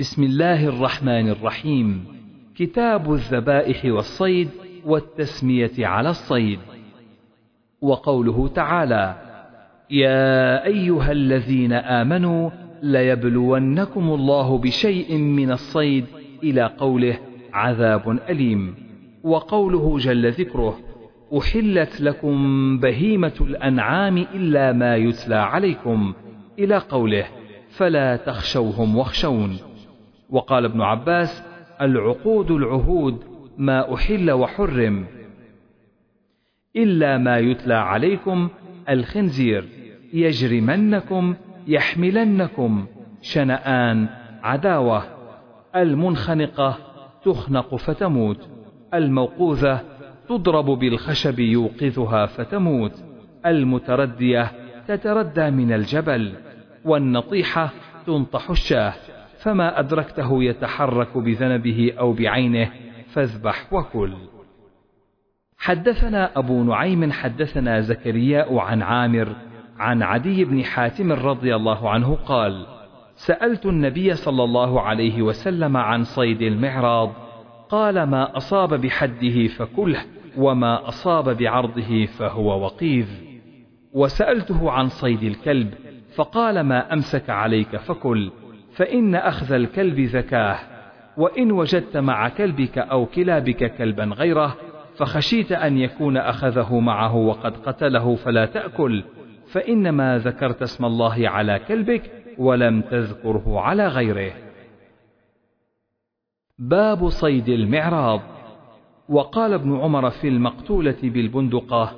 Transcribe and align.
بسم 0.00 0.22
الله 0.22 0.66
الرحمن 0.66 1.28
الرحيم. 1.28 2.04
كتاب 2.56 3.12
الذبائح 3.12 3.84
والصيد 3.84 4.48
والتسمية 4.84 5.86
على 5.86 6.10
الصيد. 6.10 6.58
وقوله 7.80 8.48
تعالى 8.48 9.14
يا 9.90 10.64
أيها 10.66 11.12
الذين 11.12 11.72
آمنوا 11.72 12.50
ليبلونكم 12.82 14.08
الله 14.10 14.58
بشيء 14.58 15.16
من 15.16 15.52
الصيد 15.52 16.04
إلى 16.42 16.70
قوله 16.78 17.18
عذاب 17.52 18.18
أليم. 18.28 18.74
وقوله 19.22 19.98
جل 19.98 20.32
ذكره 20.32 20.78
أحلت 21.38 22.00
لكم 22.00 22.78
بهيمة 22.78 23.34
الأنعام 23.40 24.18
إلا 24.18 24.72
ما 24.72 24.96
يتلى 24.96 25.36
عليكم. 25.36 26.14
إلى 26.58 26.78
قوله 26.78 27.26
فلا 27.70 28.16
تخشوهم 28.16 28.96
واخشون. 28.96 29.69
وقال 30.30 30.64
ابن 30.64 30.80
عباس 30.80 31.42
العقود 31.80 32.50
العهود 32.50 33.24
ما 33.58 33.94
أحل 33.94 34.30
وحرم. 34.30 35.06
إلا 36.76 37.18
ما 37.18 37.38
يتلى 37.38 37.74
عليكم 37.74 38.48
الخنزير 38.88 39.68
يجرمنكم 40.12 41.34
يحملنكم. 41.66 42.86
شنآن 43.22 44.08
عداوة. 44.42 45.02
المنخنقة 45.76 46.78
تخنق 47.24 47.74
فتموت. 47.74 48.48
الموقوذة 48.94 49.80
تضرب 50.28 50.66
بالخشب 50.66 51.38
يوقظها 51.38 52.26
فتموت. 52.26 52.92
المتردية 53.46 54.52
تتردى 54.88 55.50
من 55.50 55.72
الجبل. 55.72 56.32
والنطيحة 56.84 57.70
تنطح 58.06 58.50
الشاة. 58.50 58.94
فما 59.42 59.80
أدركته 59.80 60.44
يتحرك 60.44 61.18
بذنبه 61.18 61.92
أو 61.98 62.12
بعينه 62.12 62.70
فاذبح 63.12 63.72
وكل. 63.72 64.14
حدثنا 65.58 66.38
أبو 66.38 66.64
نعيم 66.64 67.12
حدثنا 67.12 67.80
زكرياء 67.80 68.58
عن 68.58 68.82
عامر 68.82 69.28
عن 69.78 70.02
عدي 70.02 70.44
بن 70.44 70.64
حاتم 70.64 71.12
رضي 71.12 71.56
الله 71.56 71.90
عنه 71.90 72.14
قال 72.14 72.66
سألت 73.14 73.66
النبي 73.66 74.14
صلى 74.14 74.44
الله 74.44 74.80
عليه 74.80 75.22
وسلم 75.22 75.76
عن 75.76 76.04
صيد 76.04 76.42
المعراض 76.42 77.12
قال 77.68 78.02
ما 78.02 78.36
أصاب 78.36 78.74
بحده 78.74 79.46
فكله 79.46 80.04
وما 80.36 80.88
أصاب 80.88 81.36
بعرضه 81.36 82.06
فهو 82.06 82.64
وقيذ. 82.64 83.08
وسألته 83.92 84.70
عن 84.70 84.88
صيد 84.88 85.22
الكلب 85.22 85.74
فقال 86.14 86.60
ما 86.60 86.92
أمسك 86.92 87.30
عليك 87.30 87.76
فكل. 87.76 88.30
فإن 88.80 89.14
أخذ 89.14 89.52
الكلب 89.52 90.00
زكاة 90.00 90.58
وإن 91.16 91.52
وجدت 91.52 91.96
مع 91.96 92.28
كلبك 92.28 92.78
أو 92.78 93.06
كلابك 93.06 93.76
كلبا 93.76 94.04
غيره 94.04 94.56
فخشيت 94.96 95.52
أن 95.52 95.78
يكون 95.78 96.16
أخذه 96.16 96.80
معه 96.80 97.16
وقد 97.16 97.56
قتله 97.56 98.14
فلا 98.14 98.46
تأكل 98.46 99.04
فإنما 99.46 100.18
ذكرت 100.18 100.62
اسم 100.62 100.84
الله 100.84 101.28
على 101.28 101.60
كلبك 101.68 102.10
ولم 102.38 102.80
تذكره 102.80 103.60
على 103.60 103.86
غيره. 103.88 104.32
باب 106.58 107.08
صيد 107.08 107.48
المعراض. 107.48 108.20
وقال 109.08 109.52
ابن 109.52 109.76
عمر 109.76 110.10
في 110.10 110.28
المقتولة 110.28 110.98
بالبندقة 111.02 111.92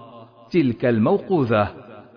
تلك 0.51 0.85
الموقوذة 0.85 1.69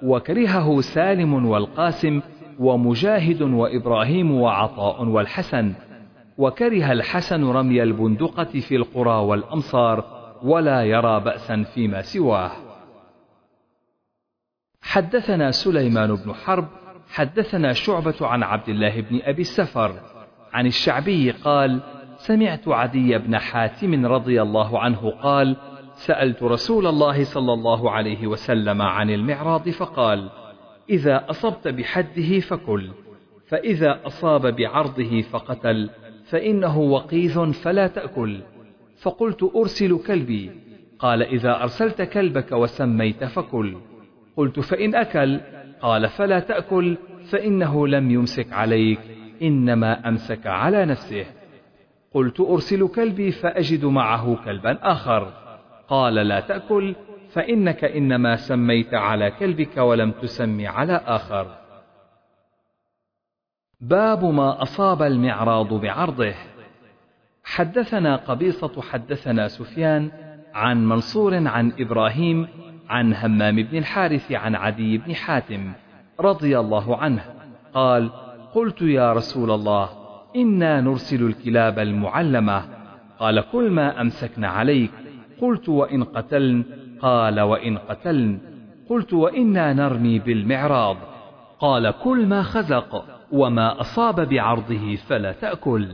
وكرهه 0.03 0.81
سالم 0.81 1.45
والقاسم 1.45 2.21
ومجاهد 2.59 3.41
وإبراهيم 3.41 4.31
وعطاء 4.31 5.03
والحسن 5.03 5.73
وكره 6.37 6.91
الحسن 6.91 7.43
رمي 7.43 7.83
البندقة 7.83 8.43
في 8.59 8.75
القرى 8.75 9.15
والأمصار 9.15 10.03
ولا 10.43 10.83
يرى 10.83 11.19
بأسا 11.19 11.63
فيما 11.63 12.01
سواه. 12.01 12.51
حدثنا 14.81 15.51
سليمان 15.51 16.15
بن 16.15 16.33
حرب 16.33 16.67
حدثنا 17.09 17.73
شعبة 17.73 18.15
عن 18.21 18.43
عبد 18.43 18.69
الله 18.69 19.01
بن 19.01 19.19
أبي 19.23 19.41
السفر 19.41 19.95
عن 20.53 20.65
الشعبي 20.65 21.31
قال 21.31 21.81
سمعت 22.17 22.67
عدي 22.67 23.17
بن 23.17 23.37
حاتم 23.37 24.05
رضي 24.05 24.41
الله 24.41 24.79
عنه 24.79 25.09
قال 25.09 25.57
سألت 25.95 26.43
رسول 26.43 26.87
الله 26.87 27.23
صلى 27.23 27.53
الله 27.53 27.91
عليه 27.91 28.27
وسلم 28.27 28.81
عن 28.81 29.09
المعراض 29.09 29.69
فقال 29.69 30.29
إذا 30.89 31.25
أصبت 31.29 31.67
بحده 31.67 32.39
فكل 32.39 32.89
فإذا 33.47 33.99
أصاب 34.05 34.55
بعرضه 34.55 35.21
فقتل 35.21 35.89
فإنه 36.25 36.79
وقيث 36.79 37.39
فلا 37.39 37.87
تأكل. 37.87 38.39
فقلت 39.01 39.51
أرسل 39.55 39.97
كلبي 40.07 40.51
قال 40.99 41.23
إذا 41.23 41.61
أرسلت 41.61 42.01
كلبك 42.01 42.51
وسميت 42.51 43.23
فكل. 43.23 43.77
قلت 44.37 44.59
فإن 44.59 44.95
أكل 44.95 45.39
قال 45.81 46.09
فلا 46.09 46.39
تأكل 46.39 46.97
فإنه 47.29 47.87
لم 47.87 48.11
يمسك 48.11 48.53
عليك 48.53 48.99
إنما 49.41 50.09
أمسك 50.09 50.47
على 50.47 50.85
نفسه. 50.85 51.25
قلت 52.13 52.39
أرسل 52.39 52.87
كلبي 52.87 53.31
فأجد 53.31 53.85
معه 53.85 54.45
كلبا 54.45 54.77
آخر. 54.81 55.33
قال 55.87 56.13
لا 56.13 56.39
تأكل 56.39 56.95
فإنك 57.35 57.83
إنما 57.83 58.35
سميت 58.35 58.93
على 58.93 59.31
كلبك 59.31 59.77
ولم 59.77 60.11
تسم 60.11 60.67
على 60.67 61.01
آخر. 61.05 61.47
باب 63.81 64.25
ما 64.25 64.61
أصاب 64.61 65.01
المعراض 65.01 65.73
بعرضه. 65.73 66.33
حدثنا 67.43 68.15
قبيصة 68.15 68.81
حدثنا 68.81 69.47
سفيان 69.47 70.11
عن 70.53 70.85
منصور 70.85 71.47
عن 71.47 71.73
إبراهيم 71.79 72.47
عن 72.89 73.13
همام 73.13 73.55
بن 73.55 73.77
الحارث 73.77 74.31
عن 74.31 74.55
عدي 74.55 74.97
بن 74.97 75.15
حاتم 75.15 75.71
رضي 76.19 76.59
الله 76.59 76.97
عنه. 76.97 77.23
قال 77.73 78.11
قلت 78.53 78.81
يا 78.81 79.13
رسول 79.13 79.51
الله 79.51 79.89
إنا 80.35 80.81
نرسل 80.81 81.23
الكلاب 81.23 81.79
المعلمة. 81.79 82.65
قال 83.19 83.43
كل 83.51 83.69
ما 83.69 84.01
أمسكن 84.01 84.43
عليك. 84.43 84.91
قلت 85.41 85.69
وإن 85.69 86.03
قتلن 86.03 86.63
قال 87.01 87.39
وإن 87.39 87.77
قتلن. 87.77 88.39
قلت 88.89 89.13
وإنا 89.13 89.73
نرمي 89.73 90.19
بالمعراض. 90.19 90.97
قال 91.59 91.91
كل 91.91 92.25
ما 92.25 92.43
خزق 92.43 93.05
وما 93.31 93.81
أصاب 93.81 94.29
بعرضه 94.29 94.95
فلا 94.95 95.31
تأكل. 95.31 95.87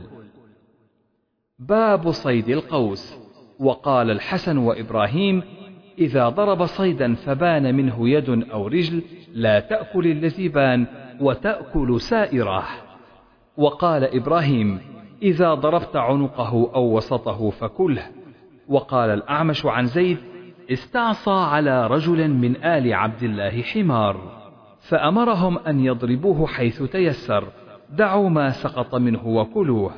باب 1.58 2.10
صيد 2.10 2.48
القوس. 2.48 3.22
وقال 3.60 4.10
الحسن 4.10 4.58
وإبراهيم 4.58 5.42
إذا 5.98 6.28
ضرب 6.28 6.66
صيدا 6.66 7.14
فبان 7.14 7.74
منه 7.74 8.08
يد 8.08 8.50
أو 8.52 8.66
رجل 8.66 9.02
لا 9.32 9.60
تأكل 9.60 10.06
الذي 10.06 10.48
بان 10.48 10.86
وتأكل 11.20 12.00
سائره 12.00 12.64
وقال 13.56 14.04
إبراهيم 14.04 14.80
إذا 15.22 15.54
ضربت 15.54 15.96
عنقه 15.96 16.70
أو 16.74 16.96
وسطه 16.96 17.50
فكله. 17.50 18.06
وقال 18.68 19.10
الأعمش 19.10 19.66
عن 19.66 19.86
زيد 19.86 20.18
استعصى 20.70 21.30
على 21.30 21.86
رجل 21.86 22.30
من 22.30 22.64
آل 22.64 22.94
عبد 22.94 23.22
الله 23.22 23.62
حمار 23.62 24.42
فأمرهم 24.80 25.58
أن 25.58 25.80
يضربوه 25.80 26.46
حيث 26.46 26.82
تيسر 26.82 27.48
دعوا 27.90 28.28
ما 28.28 28.50
سقط 28.50 28.94
منه 28.94 29.26
وكلوه. 29.26 29.94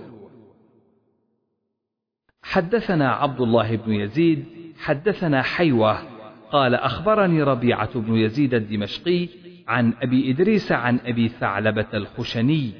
حدثنا 2.43 3.13
عبد 3.13 3.41
الله 3.41 3.77
بن 3.77 3.93
يزيد 3.93 4.45
حدثنا 4.79 5.43
حيوة 5.43 5.99
قال 6.53 6.75
أخبرني 6.75 7.43
ربيعة 7.43 8.01
بن 8.01 8.15
يزيد 8.15 8.55
الدمشقي 8.55 9.29
عن 9.69 9.93
أبي 10.03 10.31
إدريس 10.31 10.73
عن 10.73 10.99
أبي 11.07 11.29
ثعلبة 11.29 11.87
الخشني 11.95 12.73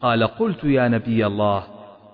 قال 0.00 0.24
قلت 0.24 0.64
يا 0.64 0.88
نبي 0.88 1.26
الله 1.26 1.64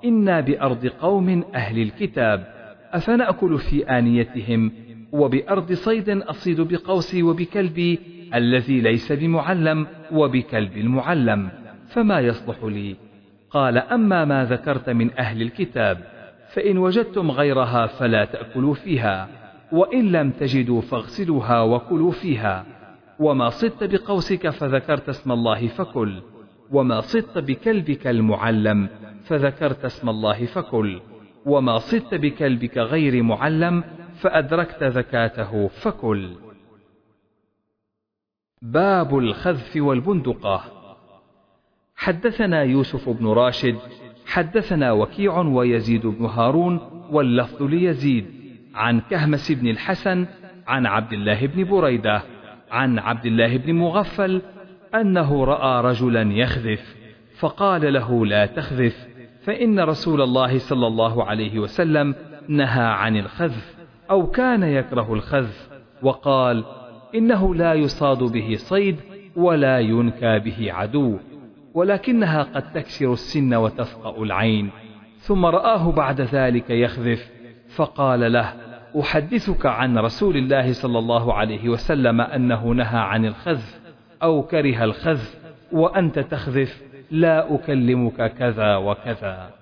إنا 0.05 0.41
بأرض 0.41 0.87
قوم 0.87 1.44
أهل 1.55 1.83
الكتاب 1.83 2.55
أفنأكل 2.93 3.59
في 3.59 3.85
آنيتهم 3.99 4.73
وبأرض 5.12 5.73
صيد 5.73 6.09
أصيد 6.09 6.61
بقوسي 6.61 7.23
وبكلبي 7.23 7.99
الذي 8.35 8.81
ليس 8.81 9.12
بمعلم 9.12 9.87
وبكلب 10.12 10.77
المعلم 10.77 11.51
فما 11.89 12.21
يصلح 12.21 12.65
لي؟ 12.65 12.97
قال 13.51 13.79
أما 13.79 14.25
ما 14.25 14.45
ذكرت 14.45 14.91
من 14.91 15.11
أهل 15.19 15.43
الكتاب 15.43 15.99
فإن 16.53 16.79
وجدتم 16.79 17.31
غيرها 17.31 17.87
فلا 17.87 18.25
تأكلوا 18.25 18.75
فيها 18.75 19.29
وإن 19.73 20.12
لم 20.12 20.31
تجدوا 20.31 20.81
فاغسلوها 20.81 21.63
وكلوا 21.63 22.11
فيها 22.11 22.67
وما 23.19 23.51
صدت 23.51 23.85
بقوسك 23.85 24.49
فذكرت 24.49 25.09
اسم 25.09 25.33
الله 25.33 25.67
فكل 25.67 26.23
وما 26.71 27.01
صدت 27.01 27.39
بكلبك 27.39 28.06
المعلم 28.06 28.89
فذكرت 29.25 29.85
اسم 29.85 30.09
الله 30.09 30.47
فكل 30.47 31.01
وما 31.47 31.79
صدت 31.79 32.15
بكلبك 32.15 32.79
غير 32.79 33.23
معلم 33.23 33.85
فأدركت 34.20 34.84
زكاته 34.84 35.69
فكل. 35.69 36.31
باب 38.62 39.19
الخذف 39.19 39.76
والبندقة. 39.76 40.64
حدثنا 41.96 42.62
يوسف 42.62 43.08
بن 43.08 43.26
راشد 43.26 43.78
حدثنا 44.26 44.93
وكيع 44.93 45.38
ويزيد 45.38 46.06
بن 46.06 46.25
هارون 46.25 46.81
واللفظ 47.11 47.62
ليزيد. 47.62 48.40
عن 48.75 49.00
كهمس 49.00 49.52
بن 49.52 49.69
الحسن 49.69 50.26
عن 50.67 50.87
عبد 50.87 51.12
الله 51.12 51.46
بن 51.46 51.64
بريدة 51.64 52.22
عن 52.70 52.99
عبد 52.99 53.26
الله 53.26 53.56
بن 53.56 53.75
مغفل 53.75 54.43
أنه 54.94 55.44
رأى 55.44 55.82
رجلا 55.84 56.22
يخذف 56.22 56.96
فقال 57.38 57.93
له 57.93 58.26
لا 58.26 58.46
تخذف 58.46 59.06
فإن 59.44 59.81
رسول 59.81 60.22
الله 60.22 60.58
صلى 60.58 60.87
الله 60.87 61.25
عليه 61.25 61.58
وسلم 61.58 62.14
نهى 62.49 62.84
عن 62.84 63.17
الخذف. 63.17 63.80
أو 64.11 64.27
كان 64.27 64.62
يكره 64.62 65.15
الخذف 65.15 65.71
وقال 66.03 66.65
إنه 67.15 67.55
لا 67.55 67.75
يصاد 67.75 68.19
به 68.19 68.55
صيد 68.57 68.97
ولا 69.37 69.81
ينكى 69.81 70.39
به 70.39 70.73
عدو 70.73 71.19
ولكنها 71.75 72.43
قد 72.43 72.73
تكسر 72.73 73.12
السن 73.12 73.55
وتفقأ 73.55 74.23
العين. 74.23 74.71
ثم 75.19 75.47
رآه 75.47 75.93
بعد 75.93 76.21
ذلك 76.21 76.71
يخذف 76.71 77.31
فقال 77.77 78.33
له 78.33 78.55
أحدثك 79.01 79.67
عن 79.67 79.99
رسول 79.99 80.37
الله 80.37 80.73
صلى 80.73 80.99
الله 80.99 81.35
عليه 81.35 81.69
وسلم 81.69 82.21
أنه 82.21 82.67
نهى 82.67 82.99
عن 82.99 83.25
الخذف 83.25 83.81
أو 84.23 84.43
كره 84.43 84.85
الخذف 84.85 85.39
وأنت 85.73 86.19
تخذف 86.19 86.83
لا 87.11 87.55
أكلمك 87.55 88.33
كذا 88.35 88.77
وكذا. 88.77 89.60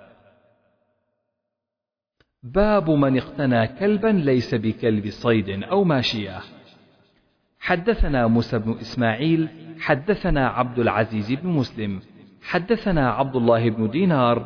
باب 2.42 2.90
من 2.90 3.16
اقتنى 3.16 3.66
كلبا 3.66 4.08
ليس 4.08 4.54
بكلب 4.54 5.10
صيد 5.10 5.62
أو 5.62 5.84
ماشية. 5.84 6.40
حدثنا 7.60 8.26
موسى 8.26 8.58
بن 8.58 8.76
إسماعيل 8.80 9.48
حدثنا 9.80 10.48
عبد 10.48 10.78
العزيز 10.78 11.32
بن 11.32 11.48
مسلم 11.48 12.00
حدثنا 12.42 13.10
عبد 13.10 13.36
الله 13.36 13.70
بن 13.70 13.90
دينار 13.90 14.38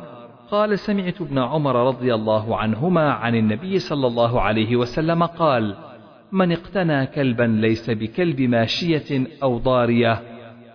قال 0.51 0.79
سمعت 0.79 1.21
ابن 1.21 1.39
عمر 1.39 1.87
رضي 1.87 2.13
الله 2.13 2.57
عنهما 2.57 3.11
عن 3.11 3.35
النبي 3.35 3.79
صلى 3.79 4.07
الله 4.07 4.41
عليه 4.41 4.75
وسلم 4.75 5.23
قال 5.23 5.75
من 6.31 6.51
اقتنى 6.51 7.05
كلبا 7.05 7.43
ليس 7.43 7.89
بكلب 7.89 8.41
ماشية 8.41 9.27
أو 9.43 9.57
ضارية 9.57 10.21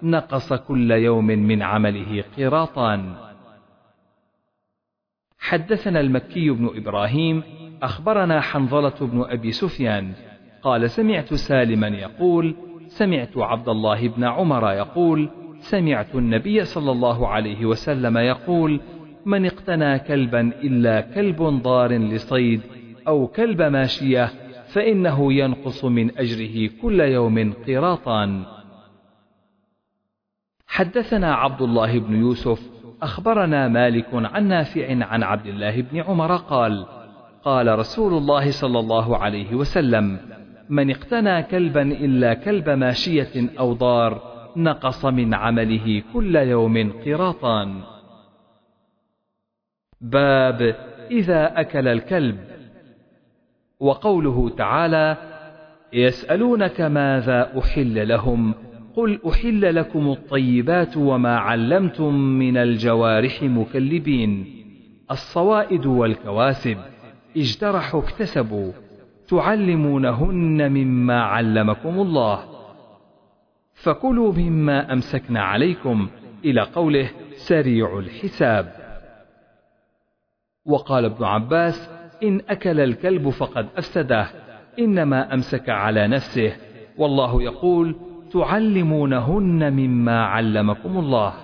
نقص 0.02 0.52
كل 0.52 0.90
يوم 0.90 1.26
من 1.26 1.62
عمله 1.62 2.24
قراطان 2.38 3.27
حدثنا 5.38 6.00
المكي 6.00 6.50
بن 6.50 6.70
إبراهيم 6.76 7.42
أخبرنا 7.82 8.40
حنظلة 8.40 8.94
بن 9.00 9.24
أبي 9.28 9.52
سفيان 9.52 10.12
قال 10.62 10.90
سمعت 10.90 11.34
سالما 11.34 11.88
يقول 11.88 12.54
سمعت 12.86 13.36
عبد 13.36 13.68
الله 13.68 14.08
بن 14.08 14.24
عمر 14.24 14.72
يقول 14.72 15.28
سمعت 15.60 16.14
النبي 16.14 16.64
صلى 16.64 16.90
الله 16.90 17.28
عليه 17.28 17.66
وسلم 17.66 18.18
يقول 18.18 18.80
من 19.26 19.46
اقتنى 19.46 19.98
كلبا 19.98 20.40
إلا 20.40 21.00
كلب 21.00 21.42
ضار 21.42 21.92
لصيد 21.92 22.60
أو 23.08 23.26
كلب 23.26 23.62
ماشية 23.62 24.30
فإنه 24.68 25.32
ينقص 25.32 25.84
من 25.84 26.18
أجره 26.18 26.70
كل 26.82 27.00
يوم 27.00 27.52
قراطان 27.66 28.42
حدثنا 30.66 31.34
عبد 31.34 31.62
الله 31.62 31.98
بن 31.98 32.16
يوسف 32.16 32.77
أخبرنا 33.02 33.68
مالك 33.68 34.06
عن 34.12 34.48
نافع 34.48 35.04
عن 35.04 35.22
عبد 35.22 35.46
الله 35.46 35.82
بن 35.82 36.00
عمر 36.00 36.36
قال 36.36 36.86
قال 37.42 37.78
رسول 37.78 38.14
الله 38.14 38.50
صلى 38.50 38.78
الله 38.78 39.16
عليه 39.16 39.54
وسلم 39.54 40.18
من 40.68 40.90
اقتنى 40.90 41.42
كلبا 41.42 41.82
إلا 41.82 42.34
كلب 42.34 42.68
ماشية 42.68 43.50
أو 43.58 43.72
ضار 43.72 44.22
نقص 44.56 45.04
من 45.04 45.34
عمله 45.34 46.02
كل 46.12 46.36
يوم 46.36 46.92
قراطان. 47.06 47.80
باب 50.00 50.76
إذا 51.10 51.60
أكل 51.60 51.88
الكلب. 51.88 52.38
وقوله 53.80 54.50
تعالى 54.50 55.16
يسألونك 55.92 56.80
ماذا 56.80 57.58
أحل 57.58 58.08
لهم؟ 58.08 58.54
قل 58.98 59.20
أحل 59.28 59.74
لكم 59.74 60.10
الطيبات 60.10 60.96
وما 60.96 61.38
علمتم 61.38 62.14
من 62.14 62.56
الجوارح 62.56 63.42
مكلبين. 63.42 64.46
الصوائد 65.10 65.86
والكواسب 65.86 66.78
اجترحوا 67.36 68.00
اكتسبوا 68.00 68.72
تعلمونهن 69.28 70.72
مما 70.72 71.22
علمكم 71.22 72.00
الله. 72.00 72.44
فكلوا 73.74 74.32
مما 74.32 74.92
أمسكن 74.92 75.36
عليكم 75.36 76.08
إلى 76.44 76.60
قوله 76.60 77.10
سريع 77.36 77.98
الحساب. 77.98 78.72
وقال 80.64 81.04
ابن 81.04 81.24
عباس 81.24 81.90
إن 82.22 82.40
أكل 82.48 82.80
الكلب 82.80 83.28
فقد 83.28 83.66
أفسده 83.76 84.28
إنما 84.78 85.34
أمسك 85.34 85.68
على 85.68 86.08
نفسه 86.08 86.52
والله 86.96 87.42
يقول 87.42 88.07
تعلمونهن 88.32 89.72
مما 89.72 90.24
علمكم 90.24 90.98
الله 90.98 91.34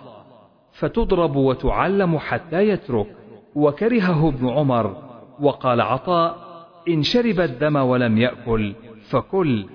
فتضرب 0.73 1.37
وتعلم 1.37 2.19
حتى 2.19 2.69
يترك. 2.69 3.07
وكرهه 3.55 4.29
ابن 4.29 4.49
عمر 4.49 4.97
وقال 5.41 5.81
عطاء 5.81 6.37
إن 6.89 7.03
شرب 7.03 7.41
الدم 7.41 7.77
ولم 7.77 8.19
يأكل 8.19 8.75
فكل. 9.09 9.67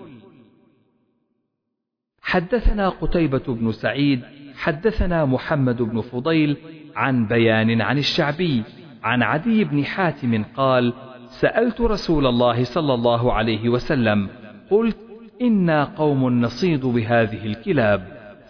حدثنا 2.22 2.90
قتيبة 2.90 3.44
بن 3.48 3.72
سعيد 3.72 4.22
حدثنا 4.56 5.26
محمد 5.26 5.82
بن 5.82 6.02
فضيل 6.02 6.58
عن 6.96 7.28
بيان 7.28 7.82
عن 7.82 7.98
الشعبي 7.98 8.64
عن 9.04 9.24
عدي 9.24 9.64
بن 9.64 9.86
حاتم 9.86 10.44
قال 10.44 10.94
سألت 11.30 11.82
رسول 11.82 12.28
الله 12.28 12.64
صلى 12.64 12.94
الله 12.94 13.34
عليه 13.34 13.70
وسلم 13.70 14.30
قلت 14.72 15.09
إنا 15.42 15.84
قوم 15.84 16.42
نصيد 16.42 16.86
بهذه 16.86 17.46
الكلاب 17.46 18.02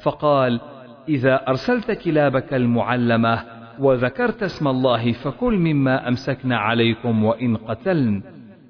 فقال 0.01 0.61
إذا 1.09 1.47
أرسلت 1.47 1.91
كلابك 1.91 2.53
المعلمة 2.53 3.43
وذكرت 3.79 4.43
اسم 4.43 4.67
الله 4.67 5.11
فكل 5.11 5.53
مما 5.53 6.07
أمسكنا 6.07 6.57
عليكم 6.57 7.23
وإن 7.23 7.57
قتلن 7.57 8.21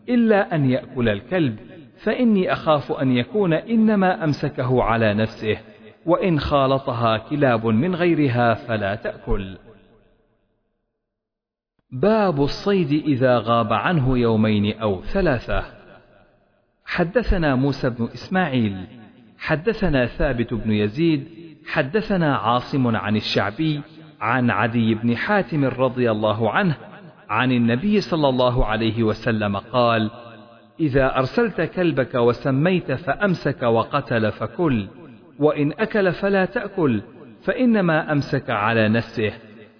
إلا 0.09 0.55
أن 0.55 0.69
يأكل 0.69 1.09
الكلب 1.09 1.59
فإني 2.03 2.53
أخاف 2.53 2.91
أن 2.91 3.11
يكون 3.11 3.53
إنما 3.53 4.23
أمسكه 4.23 4.83
على 4.83 5.13
نفسه 5.13 5.57
وإن 6.05 6.39
خالطها 6.39 7.17
كلاب 7.17 7.65
من 7.65 7.95
غيرها 7.95 8.53
فلا 8.53 8.95
تأكل. 8.95 9.57
باب 11.91 12.41
الصيد 12.41 12.91
إذا 12.91 13.37
غاب 13.37 13.73
عنه 13.73 14.17
يومين 14.17 14.79
أو 14.79 15.01
ثلاثة 15.01 15.78
حدثنا 16.89 17.55
موسى 17.55 17.89
بن 17.89 18.09
إسماعيل 18.13 18.77
حدثنا 19.37 20.05
ثابت 20.05 20.53
بن 20.53 20.71
يزيد 20.71 21.27
حدثنا 21.67 22.35
عاصم 22.35 22.95
عن 22.95 23.15
الشعبي 23.15 23.81
عن 24.21 24.49
عدي 24.49 24.95
بن 24.95 25.17
حاتم 25.17 25.65
رضي 25.65 26.11
الله 26.11 26.51
عنه 26.51 26.75
عن 27.29 27.51
النبي 27.51 28.01
صلى 28.01 28.29
الله 28.29 28.65
عليه 28.65 29.03
وسلم 29.03 29.57
قال 29.57 30.11
إذا 30.79 31.17
أرسلت 31.17 31.61
كلبك 31.61 32.15
وسميت 32.15 32.91
فأمسك 32.91 33.63
وقتل 33.63 34.31
فكل 34.31 34.87
وإن 35.39 35.71
أكل 35.71 36.11
فلا 36.11 36.45
تأكل 36.45 37.01
فإنما 37.43 38.11
أمسك 38.11 38.49
على 38.49 38.89
نفسه 38.89 39.31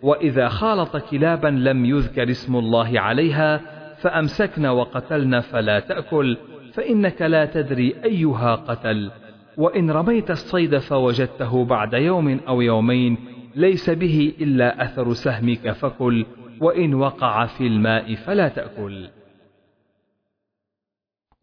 وإذا 0.02 0.48
خالط 0.48 0.98
كلابا 0.98 1.48
لم 1.48 1.86
يذكر 1.86 2.30
اسم 2.30 2.56
الله 2.56 3.00
عليها 3.00 3.62
فأمسكن 4.02 4.66
وقتلن 4.66 5.40
فلا 5.40 5.80
تأكل 5.80 6.38
فإنك 6.74 7.22
لا 7.22 7.46
تدري 7.46 7.96
أيها 8.04 8.56
قتل 8.56 9.12
وإن 9.58 9.92
رميت 9.92 10.32
الصيد 10.32 10.78
فوجدته 10.78 11.66
بعد 11.66 11.94
يوم 11.94 12.40
أو 12.48 12.62
يومين 12.62 13.18
ليس 13.56 13.90
به 13.90 14.34
إلا 14.42 14.84
أثر 14.84 15.14
سهمك 15.14 15.72
فكل 15.72 16.26
وإن 16.62 16.94
وقع 16.94 17.46
في 17.46 17.68
الماء 17.68 18.16
فلا 18.16 18.48
تأكل. 18.48 19.10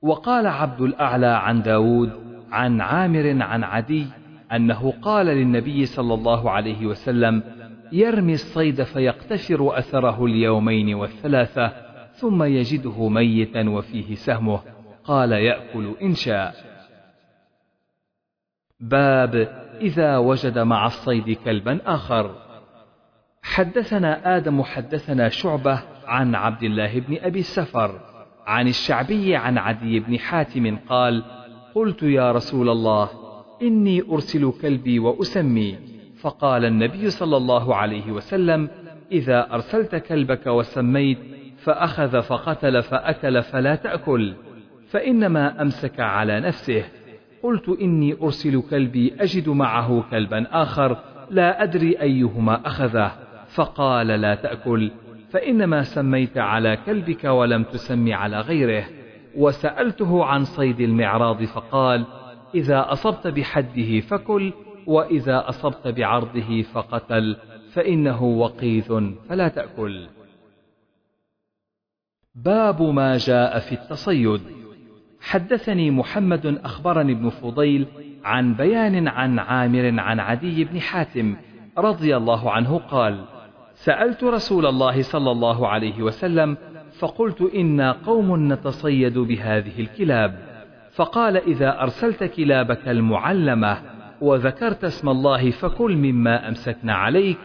وقال 0.02 0.46
عبد 0.46 0.80
الأعلى 0.80 1.26
عن 1.26 1.62
داود 1.62 2.10
عن 2.50 2.80
عامر 2.80 3.42
عن 3.42 3.64
عدي 3.64 4.06
أنه 4.52 4.92
قال 5.02 5.26
للنبي 5.26 5.86
صلى 5.86 6.14
الله 6.14 6.50
عليه 6.50 6.86
وسلم 6.86 7.42
يرمي 7.92 8.32
الصيد 8.32 8.82
فيقتشر 8.82 9.78
أثره 9.78 10.24
اليومين 10.24 10.94
والثلاثة 10.94 11.72
ثم 12.12 12.42
يجده 12.42 13.08
ميتا 13.08 13.70
وفيه 13.70 14.14
سهمه 14.14 14.60
قال 15.06 15.32
يأكل 15.32 15.94
إن 16.02 16.14
شاء. 16.14 16.54
باب 18.80 19.34
إذا 19.80 20.16
وجد 20.16 20.58
مع 20.58 20.86
الصيد 20.86 21.38
كلبا 21.44 21.78
آخر. 21.86 22.34
حدثنا 23.42 24.36
آدم 24.36 24.62
حدثنا 24.62 25.28
شعبة 25.28 25.82
عن 26.06 26.34
عبد 26.34 26.62
الله 26.62 27.00
بن 27.00 27.16
أبي 27.20 27.38
السفر 27.38 28.00
عن 28.46 28.68
الشعبي 28.68 29.36
عن 29.36 29.58
عدي 29.58 30.00
بن 30.00 30.18
حاتم 30.18 30.76
قال 30.88 31.24
قلت 31.74 32.02
يا 32.02 32.32
رسول 32.32 32.68
الله 32.68 33.10
إني 33.62 34.02
أرسل 34.10 34.52
كلبي 34.62 34.98
وأسمي. 34.98 35.78
فقال 36.20 36.64
النبي 36.64 37.10
صلى 37.10 37.36
الله 37.36 37.74
عليه 37.74 38.12
وسلم 38.12 38.68
إذا 39.12 39.54
أرسلت 39.54 39.94
كلبك 39.94 40.46
وسميت 40.46 41.18
فأخذ 41.58 42.22
فقتل 42.22 42.82
فأكل 42.82 43.42
فلا 43.42 43.74
تأكل. 43.74 44.34
فإنما 44.88 45.62
أمسك 45.62 46.00
على 46.00 46.40
نفسه. 46.40 46.84
قلت 47.42 47.68
إني 47.68 48.16
أرسل 48.22 48.62
كلبي 48.70 49.14
أجد 49.20 49.48
معه 49.48 50.04
كلبا 50.10 50.46
آخر 50.50 50.96
لا 51.30 51.62
أدري 51.62 52.00
أيهما 52.00 52.66
أخذه. 52.66 53.12
فقال 53.54 54.06
لا 54.06 54.34
تأكل. 54.34 54.90
فإنما 55.30 55.82
سميت 55.82 56.38
على 56.38 56.78
كلبك 56.86 57.24
ولم 57.24 57.62
تسم 57.62 58.12
على 58.12 58.40
غيره. 58.40 58.84
وسألته 59.36 60.24
عن 60.24 60.44
صيد 60.44 60.80
المعراض 60.80 61.44
فقال 61.44 62.04
إذا 62.54 62.92
أصبت 62.92 63.26
بحده 63.26 64.00
فكل 64.00 64.52
وإذا 64.86 65.48
أصبت 65.48 65.88
بعرضه 65.88 66.62
فقتل 66.62 67.36
فإنه 67.72 68.24
وقيث 68.24 68.92
فلا 69.28 69.48
تأكل. 69.48 70.06
باب 72.34 72.82
ما 72.82 73.16
جاء 73.16 73.58
في 73.58 73.72
التصيد. 73.72 74.55
حدثني 75.26 75.90
محمد 75.90 76.60
أخبرني 76.64 77.12
ابن 77.12 77.28
فضيل 77.28 77.86
عن 78.24 78.54
بيان 78.54 79.08
عن 79.08 79.38
عامر 79.38 80.00
عن 80.00 80.20
عدي 80.20 80.64
بن 80.64 80.80
حاتم 80.80 81.36
رضي 81.78 82.16
الله 82.16 82.50
عنه 82.50 82.78
قال 82.78 83.24
سألت 83.74 84.24
رسول 84.24 84.66
الله 84.66 85.02
صلى 85.02 85.30
الله 85.30 85.68
عليه 85.68 86.02
وسلم 86.02 86.56
فقلت 86.98 87.42
إنا 87.42 87.92
قوم 87.92 88.52
نتصيد 88.52 89.18
بهذه 89.18 89.80
الكلاب. 89.80 90.38
فقال 90.92 91.36
إذا 91.36 91.82
أرسلت 91.82 92.24
كلابك 92.24 92.88
المعلمة 92.88 93.78
وذكرت 94.20 94.84
اسم 94.84 95.08
الله 95.08 95.50
فكل 95.50 95.96
مما 95.96 96.48
أمسكنا 96.48 96.94
عليك 96.94 97.38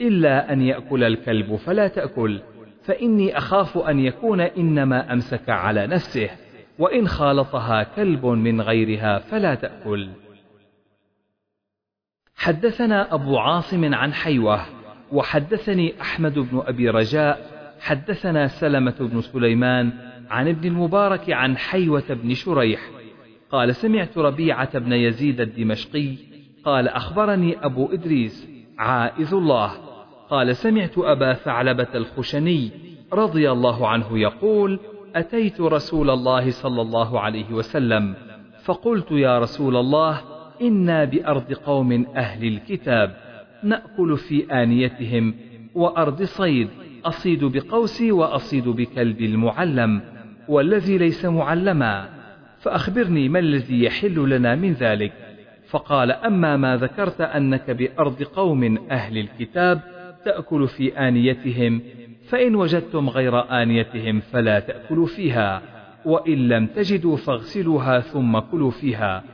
إلا 0.00 0.52
أن 0.52 0.60
يأكل 0.62 1.04
الكلب 1.04 1.56
فلا 1.56 1.88
تأكل 1.88 2.40
فإني 2.82 3.38
أخاف 3.38 3.78
أن 3.78 3.98
يكون 3.98 4.40
إنما 4.40 5.12
أمسك 5.12 5.50
على 5.50 5.86
نفسه. 5.86 6.30
وإن 6.78 7.08
خالطها 7.08 7.82
كلب 7.82 8.26
من 8.26 8.60
غيرها 8.60 9.18
فلا 9.18 9.54
تأكل. 9.54 10.08
حدثنا 12.36 13.14
أبو 13.14 13.38
عاصم 13.38 13.94
عن 13.94 14.12
حيوة 14.12 14.60
وحدثني 15.12 16.00
أحمد 16.00 16.38
بن 16.38 16.62
أبي 16.66 16.90
رجاء 16.90 17.54
حدثنا 17.80 18.46
سلمة 18.46 18.94
بن 19.00 19.20
سليمان 19.20 19.92
عن 20.30 20.48
ابن 20.48 20.68
المبارك 20.68 21.30
عن 21.30 21.56
حيوة 21.56 22.04
بن 22.10 22.34
شريح 22.34 22.80
قال 23.50 23.74
سمعت 23.74 24.18
ربيعة 24.18 24.78
بن 24.78 24.92
يزيد 24.92 25.40
الدمشقي 25.40 26.16
قال 26.64 26.88
أخبرني 26.88 27.64
أبو 27.64 27.92
إدريس 27.92 28.48
عائذ 28.78 29.34
الله 29.34 29.72
قال 30.30 30.56
سمعت 30.56 30.98
أبا 30.98 31.34
ثعلبة 31.34 31.88
الخشني 31.94 32.70
رضي 33.12 33.50
الله 33.50 33.88
عنه 33.88 34.18
يقول 34.18 34.80
أتيت 35.14 35.60
رسول 35.60 36.10
الله 36.10 36.50
صلى 36.50 36.82
الله 36.82 37.20
عليه 37.20 37.52
وسلم 37.52 38.14
فقلت 38.64 39.10
يا 39.10 39.38
رسول 39.38 39.76
الله 39.76 40.20
إنا 40.62 41.04
بأرض 41.04 41.52
قوم 41.52 42.06
أهل 42.16 42.44
الكتاب 42.48 43.16
نأكل 43.62 44.16
في 44.16 44.62
آنيتهم 44.62 45.34
وأرض 45.74 46.22
صيد 46.22 46.68
أصيد 47.04 47.44
بقوسي 47.44 48.12
وأصيد 48.12 48.68
بكلب 48.68 49.20
المعلم 49.20 50.00
والذي 50.48 50.98
ليس 50.98 51.24
معلما 51.24 52.08
فأخبرني 52.58 53.28
ما 53.28 53.38
الذي 53.38 53.84
يحل 53.84 54.30
لنا 54.30 54.54
من 54.54 54.72
ذلك. 54.72 55.12
فقال 55.68 56.12
أما 56.12 56.56
ما 56.56 56.76
ذكرت 56.76 57.20
أنك 57.20 57.70
بأرض 57.70 58.22
قوم 58.22 58.78
أهل 58.90 59.18
الكتاب 59.18 59.80
تأكل 60.24 60.68
في 60.68 60.98
آنيتهم 60.98 61.82
فإن 62.28 62.54
وجدتم 62.54 63.08
غير 63.08 63.62
آنيتهم 63.62 64.20
فلا 64.20 64.60
تأكلوا 64.60 65.06
فيها 65.06 65.62
وإن 66.04 66.48
لم 66.48 66.66
تجدوا 66.66 67.16
فاغسلوها 67.16 68.00
ثم 68.00 68.38
كلوا 68.38 68.70
فيها. 68.70 69.24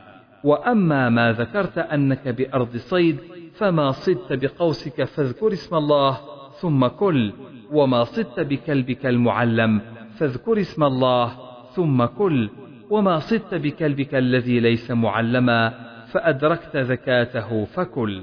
وأما 0.43 1.09
ما 1.09 1.31
ذكرت 1.31 1.77
أنك 1.77 2.27
بأرض 2.27 2.77
صيد 2.77 3.17
فما 3.53 3.91
صدت 3.91 4.33
بقوسك 4.33 5.03
فاذكر 5.03 5.53
اسم 5.53 5.75
الله 5.75 6.17
ثم 6.61 6.87
كل 6.87 7.33
وما 7.71 8.03
صدت 8.03 8.39
بكلبك 8.39 9.05
المعلم 9.05 9.81
فاذكر 10.17 10.59
اسم 10.59 10.83
الله 10.83 11.31
ثم 11.75 12.05
كل 12.05 12.49
وما 12.89 13.19
صدت 13.19 13.53
بكلبك 13.53 14.15
الذي 14.15 14.59
ليس 14.59 14.91
معلما 14.91 15.73
فأدركت 16.11 16.77
زكاته 16.77 17.65
فكل. 17.65 18.21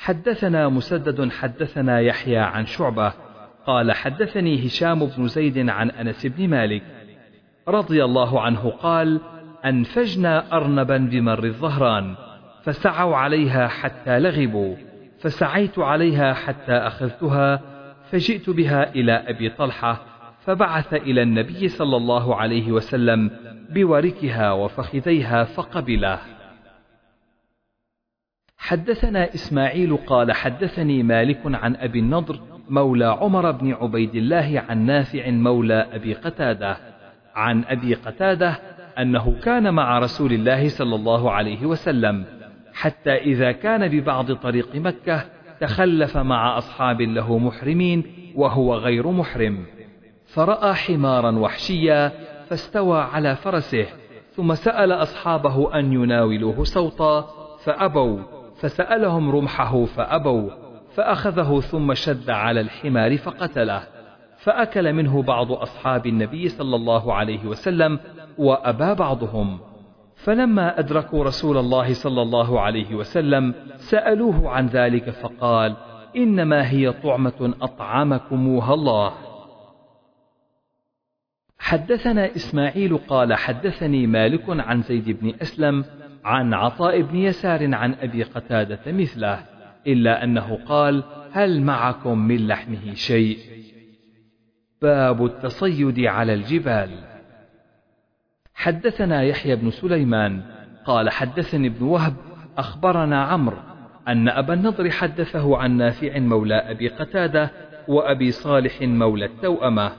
حدثنا 0.00 0.68
مسدد 0.68 1.30
حدثنا 1.30 2.00
يحيى 2.00 2.38
عن 2.38 2.66
شعبة 2.66 3.12
قال 3.66 3.92
حدثني 3.92 4.66
هشام 4.66 5.06
بن 5.06 5.28
زيد 5.28 5.68
عن 5.68 5.90
أنس 5.90 6.26
بن 6.26 6.48
مالك 6.48 6.82
رضي 7.68 8.04
الله 8.04 8.40
عنه 8.40 8.70
قال 8.70 9.20
أنفجنا 9.64 10.56
أرنبا 10.56 10.96
بمر 10.96 11.44
الظهران 11.44 12.14
فسعوا 12.62 13.16
عليها 13.16 13.68
حتى 13.68 14.20
لغبوا 14.20 14.76
فسعيت 15.20 15.78
عليها 15.78 16.32
حتى 16.32 16.72
أخذتها 16.72 17.60
فجئت 18.10 18.50
بها 18.50 18.94
إلى 18.94 19.12
أبي 19.12 19.50
طلحة 19.50 20.00
فبعث 20.46 20.94
إلى 20.94 21.22
النبي 21.22 21.68
صلى 21.68 21.96
الله 21.96 22.36
عليه 22.36 22.72
وسلم 22.72 23.30
بوركها 23.70 24.52
وفخذيها 24.52 25.44
فقبله. 25.44 26.18
حدثنا 28.70 29.34
إسماعيل 29.34 29.96
قال 29.96 30.32
حدثني 30.32 31.02
مالك 31.02 31.40
عن 31.44 31.76
أبي 31.76 31.98
النضر 31.98 32.40
مولى 32.68 33.04
عمر 33.04 33.50
بن 33.50 33.72
عبيد 33.72 34.14
الله 34.14 34.64
عن 34.68 34.86
نافع 34.86 35.30
مولى 35.30 35.86
أبي 35.92 36.14
قتادة. 36.14 36.76
عن 37.34 37.64
أبي 37.64 37.94
قتادة 37.94 38.58
أنه 38.98 39.34
كان 39.42 39.74
مع 39.74 39.98
رسول 39.98 40.32
الله 40.32 40.68
صلى 40.68 40.94
الله 40.94 41.30
عليه 41.30 41.66
وسلم 41.66 42.24
حتى 42.74 43.14
إذا 43.14 43.52
كان 43.52 43.88
ببعض 43.88 44.32
طريق 44.32 44.76
مكة 44.76 45.24
تخلف 45.60 46.16
مع 46.16 46.58
أصحاب 46.58 47.00
له 47.00 47.38
محرمين 47.38 48.04
وهو 48.34 48.74
غير 48.74 49.10
محرم. 49.10 49.66
فرأى 50.26 50.74
حمارا 50.74 51.30
وحشيا 51.30 52.12
فاستوى 52.48 53.00
على 53.00 53.36
فرسه 53.36 53.86
ثم 54.32 54.54
سأل 54.54 54.92
أصحابه 54.92 55.78
أن 55.78 55.92
يناولوه 55.92 56.64
سوطا 56.64 57.20
فأبوا. 57.64 58.39
فسألهم 58.60 59.30
رمحه 59.30 59.84
فأبوا 59.84 60.50
فأخذه 60.94 61.60
ثم 61.60 61.94
شد 61.94 62.30
على 62.30 62.60
الحمار 62.60 63.16
فقتله 63.16 63.82
فأكل 64.38 64.92
منه 64.92 65.22
بعض 65.22 65.52
أصحاب 65.52 66.06
النبي 66.06 66.48
صلى 66.48 66.76
الله 66.76 67.14
عليه 67.14 67.46
وسلم 67.46 67.98
وأبى 68.38 68.94
بعضهم. 68.94 69.58
فلما 70.16 70.78
أدركوا 70.78 71.24
رسول 71.24 71.56
الله 71.58 71.94
صلى 71.94 72.22
الله 72.22 72.60
عليه 72.60 72.94
وسلم 72.94 73.54
سألوه 73.76 74.50
عن 74.50 74.66
ذلك 74.66 75.10
فقال 75.10 75.76
إنما 76.16 76.70
هي 76.70 76.92
طعمة 76.92 77.54
أطعمكموها 77.62 78.74
الله. 78.74 79.12
حدثنا 81.58 82.36
إسماعيل 82.36 82.98
قال 82.98 83.34
حدثني 83.34 84.06
مالك 84.06 84.44
عن 84.48 84.82
زيد 84.82 85.20
بن 85.20 85.34
أسلم 85.42 85.84
عن 86.24 86.54
عطاء 86.54 87.02
بن 87.02 87.16
يسار 87.16 87.74
عن 87.74 87.94
أبي 87.94 88.22
قتادة 88.22 88.92
مثله 88.92 89.38
إلا 89.86 90.24
أنه 90.24 90.58
قال 90.66 91.04
هل 91.32 91.62
معكم 91.62 92.18
من 92.18 92.46
لحمه 92.46 92.94
شيء؟ 92.94 93.38
باب 94.82 95.24
التصيد 95.24 96.00
على 96.00 96.34
الجبال. 96.34 96.90
حدثنا 98.54 99.22
يحيى 99.22 99.56
بن 99.56 99.70
سليمان 99.70 100.42
قال 100.84 101.10
حدثني 101.10 101.66
ابن 101.66 101.82
وهب 101.82 102.14
أخبرنا 102.58 103.24
عمرو 103.24 103.56
أن 104.08 104.28
أبا 104.28 104.54
النضر 104.54 104.90
حدثه 104.90 105.56
عن 105.56 105.76
نافع 105.76 106.18
مولى 106.18 106.54
أبي 106.54 106.88
قتادة 106.88 107.50
وأبي 107.88 108.30
صالح 108.30 108.82
مولى 108.82 109.24
التوأمة. 109.24 109.92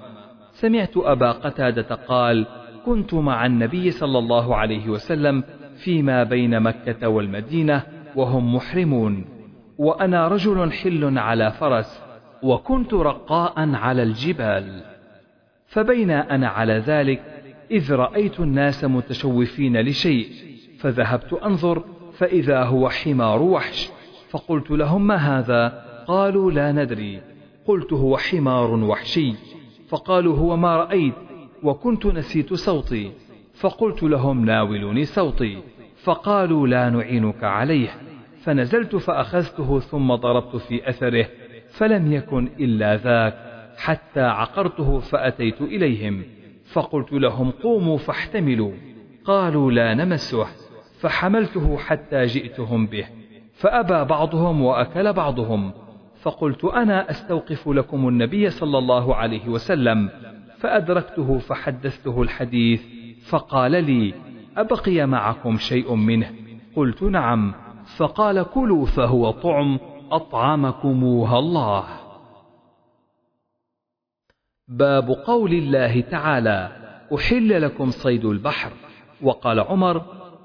سمعت 0.52 0.98
أبا 0.98 1.32
قتادة 1.32 1.96
قال 1.96 2.48
كنت 2.86 3.14
مع 3.14 3.46
النبي 3.46 3.92
صلى 3.92 4.20
الله 4.20 4.56
عليه 4.56 4.90
وسلم 4.90 5.44
فيما 5.84 6.24
بين 6.24 6.60
مكة 6.60 7.08
والمدينة 7.08 7.84
وهم 8.16 8.56
محرمون. 8.56 9.26
وأنا 9.78 10.28
رجل 10.28 10.72
حل 10.72 11.18
على 11.18 11.52
فرس 11.52 12.02
وكنت 12.44 12.94
رقاء 12.94 13.76
على 13.76 14.04
الجبال. 14.04 14.84
فبين 15.68 16.12
أنا 16.12 16.48
على 16.48 16.74
ذلك 16.74 17.22
إذ 17.72 17.94
رأيت 17.94 18.40
الناس 18.40 18.84
متشوفين 18.84 19.82
لشيء 19.82 20.28
فذهبت 20.80 21.34
أنظر 21.34 21.84
فإذا 22.14 22.64
هو 22.64 22.90
حمار 22.90 23.42
وحش 23.42 23.90
فقلت 24.30 24.72
لهم 24.72 25.08
ما 25.08 25.16
هذا؟ 25.16 25.84
قالوا 26.08 26.52
لا 26.52 26.72
ندري. 26.72 27.22
قلت 27.66 27.94
هو 27.94 28.18
حمار 28.18 28.72
وحشي 28.72 29.34
فقالوا 29.90 30.38
هو 30.38 30.58
ما 30.58 30.78
رأيت 30.78 31.14
وكنت 31.64 32.06
نسيت 32.06 32.54
صوتي. 32.54 33.12
فقلت 33.62 34.04
لهم 34.04 34.46
ناولوني 34.46 35.06
صوتي 35.06 35.58
فقالوا 36.04 36.68
لا 36.68 36.90
نعينك 36.90 37.44
عليه. 37.44 37.90
فنزلت 38.44 38.96
فأخذته 38.96 39.80
ثم 39.80 40.16
ضربت 40.16 40.56
في 40.56 40.90
أثره 40.90 41.26
فلم 41.70 42.12
يكن 42.14 42.50
إلا 42.60 42.96
ذاك 42.96 43.34
حتى 43.78 44.22
عقرته 44.22 45.00
فأتيت 45.00 45.62
إليهم. 45.62 46.24
فقلت 46.74 47.14
لهم 47.14 47.52
قوموا 47.52 47.98
فاحتملوا. 47.98 48.72
قالوا 49.26 49.72
لا 49.72 49.94
نمسه. 49.94 50.48
فحملته 51.00 51.78
حتى 51.78 52.26
جئتهم 52.26 52.86
به. 52.86 53.06
فأبى 53.54 54.04
بعضهم 54.10 54.62
وأكل 54.62 55.14
بعضهم. 55.14 55.72
فقلت 56.22 56.66
أنا 56.66 57.10
أستوقف 57.10 57.70
لكم 57.70 58.08
النبي 58.08 58.50
صلى 58.50 58.78
الله 58.78 59.16
عليه 59.16 59.48
وسلم. 59.48 60.10
فأدركته 60.60 61.38
فحدثته 61.38 62.22
الحديث. 62.22 63.01
فقال 63.30 63.72
لي 63.72 64.14
أبقي 64.58 65.06
معكم 65.06 65.58
شيء 65.58 65.94
منه؟ 65.96 66.32
قلت 66.76 67.04
نعم. 67.04 67.54
فقال 67.98 68.44
كلوا 68.44 68.86
فهو 68.86 69.32
طعم 69.32 69.80
أطعمكموها 70.12 71.40
الله. 71.40 71.84
باب 74.68 75.10
قول 75.10 75.54
الله 75.54 76.02
تعالى 76.02 76.72
أحل 77.16 77.62
لكم 77.62 77.90
صيد 77.90 78.26
البحر. 78.26 78.72
وقال 79.22 79.60
عمر 79.60 80.02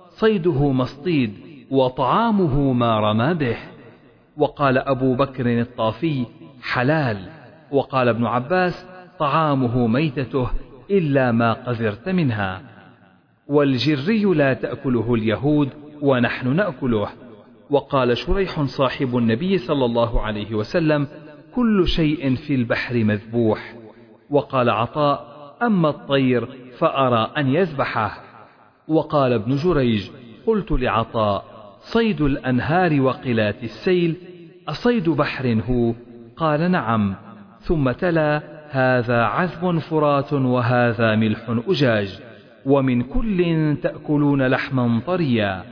صيده 0.08 0.72
مصطيد 0.72 1.34
وطعامه 1.70 2.72
ما 2.72 3.00
رمى 3.00 3.34
به. 3.34 3.56
وقال 4.36 4.78
أبو 4.78 5.14
بكر 5.14 5.60
الطافي 5.60 6.26
حلال. 6.62 7.30
وقال 7.70 8.08
ابن 8.08 8.26
عباس 8.26 8.86
طعامه 9.18 9.86
ميتته 9.86 10.50
إلا 10.90 11.32
ما 11.32 11.52
قذرت 11.52 12.08
منها. 12.08 12.62
والجري 13.48 14.24
لا 14.24 14.52
تأكله 14.52 15.14
اليهود 15.14 15.68
ونحن 16.02 16.56
نأكله. 16.56 17.08
وقال 17.70 18.16
شريح 18.16 18.62
صاحب 18.62 19.16
النبي 19.16 19.58
صلى 19.58 19.84
الله 19.84 20.20
عليه 20.20 20.54
وسلم 20.54 21.06
كل 21.54 21.88
شيء 21.88 22.34
في 22.34 22.54
البحر 22.54 23.04
مذبوح. 23.04 23.74
وقال 24.30 24.70
عطاء 24.70 25.36
أما 25.62 25.88
الطير 25.88 26.48
فأرى 26.78 27.32
أن 27.36 27.48
يذبحه. 27.48 28.22
وقال 28.88 29.32
ابن 29.32 29.56
جريج 29.56 30.10
قلت 30.46 30.72
لعطاء 30.72 31.44
صيد 31.80 32.20
الأنهار 32.20 33.00
وقلات 33.00 33.62
السيل 33.62 34.16
أصيد 34.68 35.08
بحر 35.08 35.62
هو؟ 35.70 35.94
قال 36.36 36.70
نعم. 36.70 37.14
ثم 37.60 37.90
تلا 37.90 38.55
هذا 38.70 39.22
عذب 39.22 39.78
فرات 39.78 40.32
وهذا 40.32 41.16
ملح 41.16 41.62
أجاج 41.68 42.20
ومن 42.66 43.02
كل 43.02 43.76
تأكلون 43.82 44.46
لحما 44.46 45.00
طريا. 45.06 45.64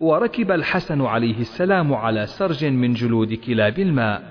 وركب 0.00 0.50
الحسن 0.50 1.00
عليه 1.00 1.40
السلام 1.40 1.94
على 1.94 2.26
سرج 2.26 2.64
من 2.64 2.92
جلود 2.92 3.34
كلاب 3.34 3.78
الماء. 3.78 4.22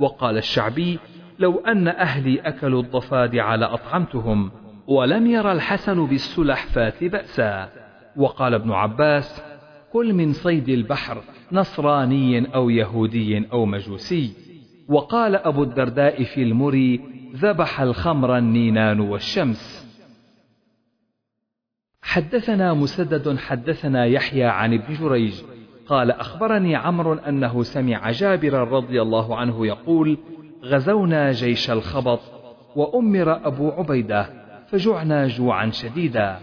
وقال 0.00 0.36
الشعبي 0.36 0.98
لو 1.38 1.58
أن 1.58 1.88
أهلي 1.88 2.40
أكلوا 2.40 2.82
الضفادع 2.82 3.54
لأطعمتهم 3.54 4.50
ولم 4.86 5.26
ير 5.26 5.52
الحسن 5.52 6.06
بالسلحفاة 6.06 6.94
بأسا. 7.02 7.68
وقال 8.16 8.54
ابن 8.54 8.72
عباس 8.72 9.42
كل 9.92 10.12
من 10.12 10.32
صيد 10.32 10.68
البحر 10.68 11.18
نصراني 11.52 12.54
أو 12.54 12.70
يهودي 12.70 13.46
أو 13.52 13.66
مجوسي. 13.66 14.32
وقال 14.88 15.36
أبو 15.36 15.62
الدرداء 15.62 16.22
في 16.22 16.42
المري 16.42 17.15
ذبح 17.36 17.80
الخمر 17.80 18.38
النينان 18.38 19.00
والشمس. 19.00 19.86
حدثنا 22.02 22.74
مسدد 22.74 23.38
حدثنا 23.38 24.06
يحيى 24.06 24.44
عن 24.44 24.74
ابن 24.74 24.94
جريج. 24.94 25.42
قال 25.86 26.10
أخبرني 26.10 26.76
عمرو 26.76 27.14
أنه 27.14 27.62
سمع 27.62 28.10
جابرا 28.10 28.64
رضي 28.64 29.02
الله 29.02 29.36
عنه 29.36 29.66
يقول 29.66 30.18
غزونا 30.64 31.32
جيش 31.32 31.70
الخبط 31.70 32.20
وأمر 32.76 33.46
أبو 33.46 33.70
عبيدة 33.70 34.28
فجعنا 34.68 35.26
جوعا 35.26 35.70
شديدا. 35.70 36.38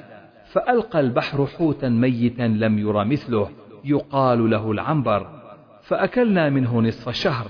فألقى 0.45 0.99
البحر 0.99 1.45
حوتا 1.45 1.89
ميتا 1.89 2.43
لم 2.43 2.79
ير 2.79 3.03
مثله 3.03 3.49
يقال 3.83 4.49
له 4.49 4.71
العنبر. 4.71 5.43
فأكلنا 5.81 6.49
منه 6.49 6.81
نصف 6.81 7.09
شهر 7.09 7.47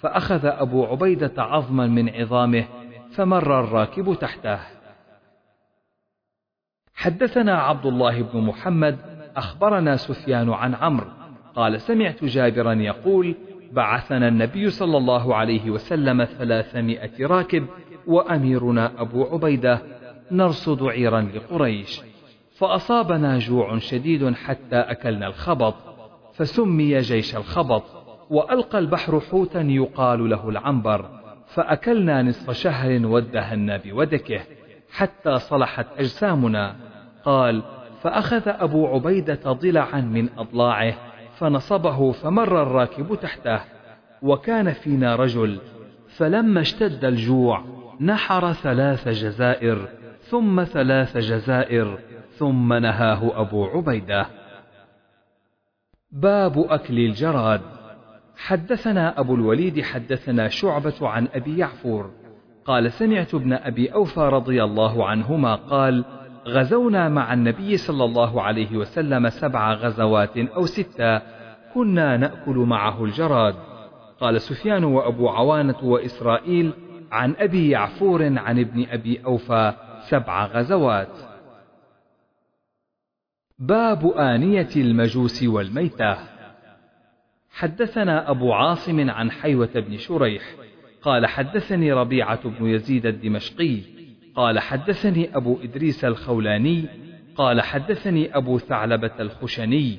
فأخذ 0.00 0.46
أبو 0.46 0.84
عبيدة 0.84 1.32
عظما 1.42 1.86
من 1.86 2.08
عظامه 2.08 2.64
فمر 3.16 3.60
الراكب 3.60 4.14
تحته. 4.14 4.58
حدثنا 6.94 7.58
عبد 7.58 7.86
الله 7.86 8.22
بن 8.22 8.40
محمد 8.40 8.98
أخبرنا 9.36 9.96
سفيان 9.96 10.52
عن 10.52 10.74
عمرو 10.74 11.06
قال 11.54 11.80
سمعت 11.80 12.24
جابرا 12.24 12.72
يقول 12.72 13.34
بعثنا 13.72 14.28
النبي 14.28 14.70
صلى 14.70 14.96
الله 14.96 15.34
عليه 15.34 15.70
وسلم 15.70 16.24
ثلاثمائة 16.24 17.26
راكب 17.26 17.66
وأميرنا 18.06 18.92
أبو 18.98 19.24
عبيدة 19.24 19.82
نرصد 20.30 20.82
عيرا 20.82 21.20
لقريش. 21.20 22.00
فأصابنا 22.58 23.38
جوع 23.38 23.78
شديد 23.78 24.34
حتى 24.34 24.76
أكلنا 24.76 25.26
الخبط 25.26 25.74
فسمي 26.34 27.00
جيش 27.00 27.36
الخبط 27.36 27.82
وألقى 28.30 28.78
البحر 28.78 29.20
حوتا 29.20 29.60
يقال 29.60 30.30
له 30.30 30.48
العنبر. 30.48 31.25
فأكلنا 31.46 32.22
نصف 32.22 32.50
شهر 32.50 33.06
وادهنا 33.06 33.76
بودكه 33.76 34.40
حتى 34.92 35.38
صلحت 35.38 35.86
أجسامنا. 35.98 36.76
قال 37.24 37.62
فأخذ 38.02 38.42
أبو 38.46 38.86
عبيدة 38.86 39.52
ضلعا 39.52 40.00
من 40.00 40.28
أضلاعه 40.38 40.94
فنصبه 41.38 42.12
فمر 42.12 42.62
الراكب 42.62 43.14
تحته 43.22 43.60
وكان 44.22 44.72
فينا 44.72 45.16
رجل. 45.16 45.60
فلما 46.08 46.60
اشتد 46.60 47.04
الجوع 47.04 47.64
نحر 48.00 48.52
ثلاث 48.52 49.08
جزائر 49.08 49.88
ثم 50.20 50.64
ثلاث 50.64 51.16
جزائر 51.16 51.98
ثم 52.38 52.72
نهاه 52.72 53.40
أبو 53.40 53.64
عبيدة. 53.64 54.26
باب 56.10 56.58
أكل 56.58 56.98
الجراد. 56.98 57.75
حدثنا 58.36 59.20
أبو 59.20 59.34
الوليد 59.34 59.82
حدثنا 59.82 60.48
شعبة 60.48 61.08
عن 61.08 61.28
أبي 61.34 61.58
يعفور 61.58 62.10
قال 62.64 62.92
سمعت 62.92 63.34
ابن 63.34 63.52
أبي 63.52 63.92
أوفى 63.92 64.20
رضي 64.20 64.64
الله 64.64 65.06
عنهما 65.06 65.54
قال 65.54 66.04
غزونا 66.46 67.08
مع 67.08 67.32
النبي 67.32 67.76
صلى 67.76 68.04
الله 68.04 68.42
عليه 68.42 68.76
وسلم 68.76 69.28
سبع 69.28 69.72
غزوات 69.72 70.38
أو 70.38 70.66
ستة 70.66 71.22
كنا 71.74 72.16
نأكل 72.16 72.56
معه 72.56 73.04
الجراد. 73.04 73.54
قال 74.20 74.40
سفيان 74.40 74.84
وأبو 74.84 75.28
عوانة 75.28 75.84
وإسرائيل 75.84 76.72
عن 77.12 77.34
أبي 77.38 77.70
يعفور 77.70 78.38
عن 78.38 78.58
ابن 78.58 78.86
أبي 78.90 79.20
أوفى 79.24 79.72
سبع 80.08 80.46
غزوات. 80.46 81.18
باب 83.58 84.06
آنية 84.06 84.68
المجوس 84.76 85.42
والميتة. 85.42 86.35
حدثنا 87.56 88.30
أبو 88.30 88.52
عاصم 88.52 89.10
عن 89.10 89.30
حيوة 89.30 89.70
بن 89.74 89.96
شريح 89.96 90.42
قال 91.02 91.26
حدثني 91.26 91.92
ربيعة 91.92 92.48
بن 92.48 92.66
يزيد 92.66 93.06
الدمشقي 93.06 93.78
قال 94.34 94.58
حدثني 94.58 95.36
أبو 95.36 95.58
إدريس 95.62 96.04
الخولاني 96.04 96.84
قال 97.36 97.60
حدثني 97.60 98.36
أبو 98.36 98.58
ثعلبة 98.58 99.10
الخشني 99.20 99.98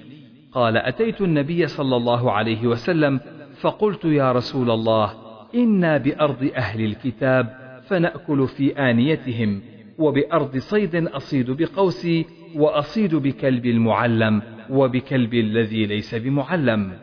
قال 0.52 0.78
أتيت 0.78 1.22
النبي 1.22 1.67
صلى 1.67 1.96
الله 1.96 2.32
عليه 2.32 2.67
وسلم 2.67 3.20
فقلت 3.62 4.06
يا 4.06 4.32
رسول 4.32 4.72
الله 4.72 5.13
إنا 5.56 5.98
بأرض 5.98 6.52
أهل 6.56 6.86
الكتاب 6.86 7.58
فنأكل 7.88 8.48
في 8.48 8.72
آنيتهم 8.72 9.62
وبأرض 9.98 10.58
صيد 10.58 10.96
أصيد 10.96 11.52
بقوسي 11.52 12.26
وأصيد 12.56 13.15
بكلب 13.15 13.65
المعلم 13.65 14.41
وبكلب 14.70 15.34
الذي 15.34 15.86
ليس 15.86 16.15
بمعلم. 16.15 16.93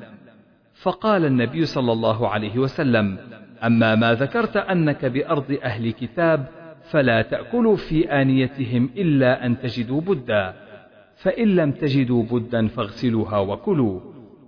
فقال 0.84 1.24
النبي 1.24 1.66
صلى 1.66 1.92
الله 1.92 2.28
عليه 2.28 2.58
وسلم 2.58 3.18
أما 3.64 3.94
ما 3.94 4.14
ذكرت 4.14 4.56
أنك 4.56 5.04
بأرض 5.04 5.58
أهل 5.62 5.90
كتاب 5.90 6.48
فلا 6.90 7.22
تأكلوا 7.22 7.76
في 7.76 8.12
آنيتهم 8.12 8.90
إلا 8.96 9.46
أن 9.46 9.60
تجدوا 9.60 10.00
بدا 10.00 10.54
فإن 11.16 11.48
لم 11.56 11.72
تجدوا 11.72 12.22
بدا 12.22 12.66
فاغسلوها 12.66 13.38
وكلوا 13.38 14.00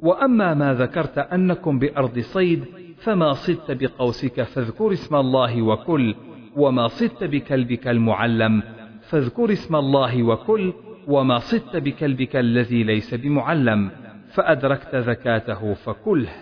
وأما 0.03 0.55
ما 0.55 0.75
ذكرت 0.75 1.19
أنكم 1.19 1.79
بأرض 1.79 2.19
صيد 2.19 2.65
فما 2.97 3.33
صدت 3.33 3.71
بقوسك 3.71 4.43
فاذكر 4.43 4.93
اسم 4.93 5.17
الله 5.17 5.63
وكل 5.63 6.15
وما 6.57 6.89
صدت 6.89 7.25
بكلبك 7.25 7.89
المعلم 7.89 8.63
فاذكر 9.01 9.53
اسم 9.53 9.77
الله 9.77 10.23
وكل 10.23 10.73
وما 11.09 11.39
صدت 11.39 11.77
بكلبك 11.77 12.37
الذي 12.37 12.83
ليس 12.83 13.15
بمعلم 13.15 13.91
فأدركت 14.37 14.97
زكاته 14.97 15.75
فكله. 15.75 16.33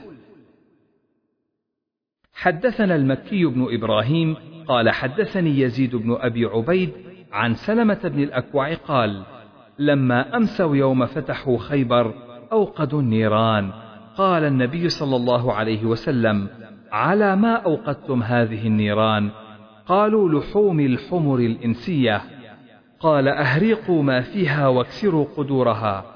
حدثنا 2.35 2.95
المكي 2.95 3.45
بن 3.45 3.67
إبراهيم 3.71 4.37
قال 4.69 4.91
حدثني 4.91 5.61
يزيد 5.61 5.97
بن 5.97 6.17
أبي 6.21 6.45
عبيد 6.45 6.93
عن 7.33 7.55
سلمة 7.55 8.01
بن 8.05 8.23
الأكوع 8.23 8.75
قال 8.75 9.23
لما 9.79 10.37
أمسوا 10.37 10.77
يوم 10.77 11.07
فتحوا 11.07 11.59
خيبر 11.59 12.15
أوقدوا 12.53 13.01
النيران. 13.01 13.73
قال 14.17 14.45
النبي 14.45 14.89
صلى 14.89 15.17
الله 15.17 15.53
عليه 15.53 15.85
وسلم 15.85 16.49
على 16.93 17.37
ما 17.37 17.55
أوقدتم 17.55 18.23
هذه 18.23 18.67
النيران؟ 18.67 19.31
قالوا 19.87 20.41
لحوم 20.41 20.81
الحمر 20.81 21.39
الإنسية. 21.39 22.23
قال 23.01 23.29
أهريقوا 23.29 24.03
ما 24.03 24.21
فيها 24.21 24.69
واكسروا 24.69 25.27
قدورها. 25.37 26.14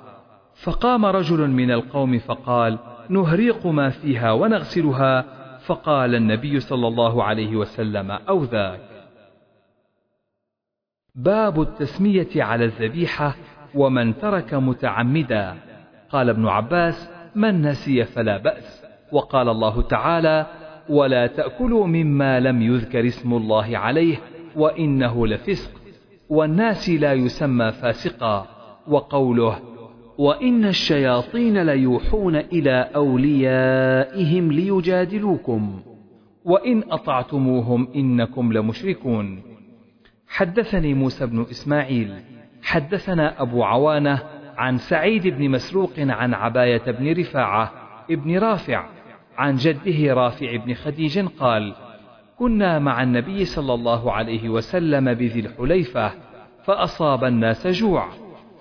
فقام 0.63 1.07
رجل 1.07 1.51
من 1.51 1.71
القوم 1.71 2.19
فقال 2.19 2.79
نهريق 3.09 3.67
ما 3.67 3.91
فيها 3.91 4.33
ونغسلها. 4.33 5.25
فقال 5.59 6.15
النبي 6.15 6.61
صلى 6.61 6.89
الله 6.89 7.25
عليه 7.25 7.57
وسلم 7.57 8.11
أو 8.11 8.45
ذاك. 8.45 8.81
باب 11.15 11.61
التسمية 11.61 12.43
على 12.43 12.65
الذبيحة 12.65 13.37
ومن 13.75 14.19
ترك 14.19 14.55
متعمدا. 14.55 15.55
قال 16.11 16.29
ابن 16.29 16.47
عباس 16.47 17.11
من 17.35 17.63
نسي 17.63 18.05
فلا 18.05 18.37
بأس. 18.37 18.85
وقال 19.13 19.49
الله 19.49 19.83
تعالى 19.83 20.47
ولا 20.89 21.27
تأكلوا 21.27 21.87
مما 21.87 22.41
لم 22.41 22.63
يذكر 22.63 23.07
اسم 23.07 23.35
الله 23.35 23.79
عليه 23.79 24.17
وإنه 24.57 25.27
لفسق 25.27 25.71
والناس 26.29 26.91
لا 26.91 27.13
يسمى 27.13 27.73
فاسقا. 27.73 28.47
وقوله 28.87 29.68
وإن 30.19 30.65
الشياطين 30.65 31.63
ليوحون 31.63 32.37
إلى 32.37 32.91
أوليائهم 32.95 34.53
ليجادلوكم. 34.53 35.81
وإن 36.45 36.83
أطعتموهم 36.91 37.89
إنكم 37.97 38.53
لمشركون. 38.53 39.43
حدثني 40.29 40.95
موسى 40.95 41.27
بن 41.27 41.47
إسماعيل. 41.51 42.15
حدثنا 42.63 43.43
أبو 43.43 43.65
عوانة 43.65 44.23
عن 44.57 44.79
سعيد 44.79 45.27
بن 45.27 45.51
مسروق 45.51 45.93
عن 45.99 46.35
عباية 46.35 46.91
بن 46.91 47.21
رفاعة 47.21 47.73
ابن 48.11 48.39
رافع 48.39 48.87
عن 49.39 49.57
جده 49.57 50.15
رافع 50.15 50.57
بن 50.57 50.75
خديج 50.75 51.19
قال 51.19 51.75
كنا 52.39 52.79
مع 52.79 53.03
النبي 53.03 53.45
صلى 53.45 53.75
الله 53.75 54.13
عليه 54.13 54.49
وسلم 54.49 55.15
بذي 55.15 55.41
الحليفة 55.41 56.13
فأصاب 56.65 57.25
الناس 57.25 57.67
جوع 57.67 58.09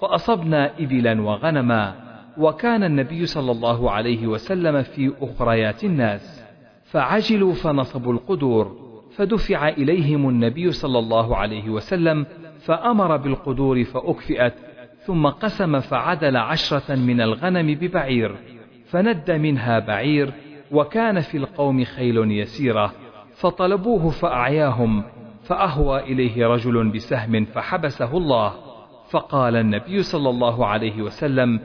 فأصبنا 0.02 0.72
إبلا 0.80 1.22
وغنما 1.22 1.96
وكان 2.38 2.84
النبي 2.84 3.26
صلى 3.26 3.52
الله 3.52 3.92
عليه 3.92 4.28
وسلم 4.28 4.82
في 4.82 5.14
أخريات 5.22 5.84
الناس 5.84 6.44
فعجلوا 6.84 7.54
فنصبوا 7.54 8.14
القدور 8.14 8.88
فدفع 9.16 9.70
إليهم 9.70 10.30
النبي 10.30 10.72
صلى 10.72 11.00
الله 11.00 11.36
عليه 11.36 11.70
وسلم 11.70 12.26
فأمر 12.60 13.18
بالقدور 13.18 13.84
فأكفئت 13.84 14.54
ثم 15.00 15.28
قسم 15.28 15.80
فعدل 15.80 16.38
عشرة 16.38 16.96
من 16.96 17.22
الغنم 17.22 17.76
ببعير 17.76 18.36
فند 18.86 19.32
منها 19.32 19.80
بعير 19.80 20.34
وكان 20.72 21.20
في 21.20 21.38
القوم 21.38 21.84
خيل 21.84 22.32
يسيرة 22.32 22.94
فطلبوه 23.36 24.10
فأعياهم 24.10 25.04
فأهوى 25.44 26.00
إليه 26.00 26.48
رجل 26.48 26.90
بسهم 26.90 27.46
فحبسه 27.46 28.18
الله. 28.18 28.67
فقال 29.10 29.56
النبي 29.56 30.04
صلى 30.04 30.30
الله 30.30 30.66
عليه 30.66 31.02
وسلم 31.02 31.60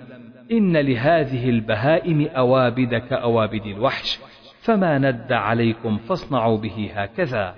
إن 0.53 0.77
لهذه 0.77 1.51
البهائم 1.51 2.29
أوابد 2.37 2.95
كأوابد 2.95 3.67
الوحش 3.67 4.21
فما 4.61 4.99
ند 4.99 5.33
عليكم 5.33 5.97
فاصنعوا 5.97 6.57
به 6.57 6.91
هكذا. 6.95 7.55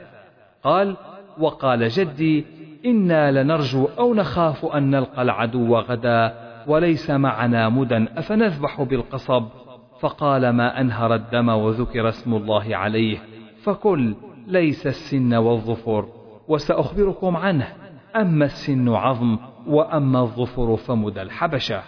قال 0.63 0.97
وقال 1.39 1.89
جدي 1.89 2.45
إنا 2.87 3.43
لنرجو 3.43 3.89
أو 3.99 4.15
نخاف 4.15 4.65
أن 4.65 4.91
نلقى 4.91 5.23
العدو 5.23 5.77
غدا 5.77 6.35
وليس 6.67 7.11
معنا 7.11 7.69
مدى 7.69 8.07
أفنذبح 8.17 8.83
بالقصب. 8.83 9.45
فقال 10.01 10.51
ما 10.51 10.81
أنهر 10.81 11.15
الدم 11.15 11.49
وذكر 11.49 12.09
اسم 12.09 12.35
الله 12.35 12.77
عليه 12.77 13.19
فكل 13.63 14.15
ليس 14.47 14.87
السن 14.87 15.35
والظفر 15.35 16.09
وسأخبركم 16.49 17.37
عنه 17.37 17.69
أما 18.17 18.45
السن 18.45 18.89
عظم 18.89 19.39
وأما 19.67 20.21
الظفر 20.21 20.77
فمدى 20.77 21.23
الحبشة. 21.23 21.83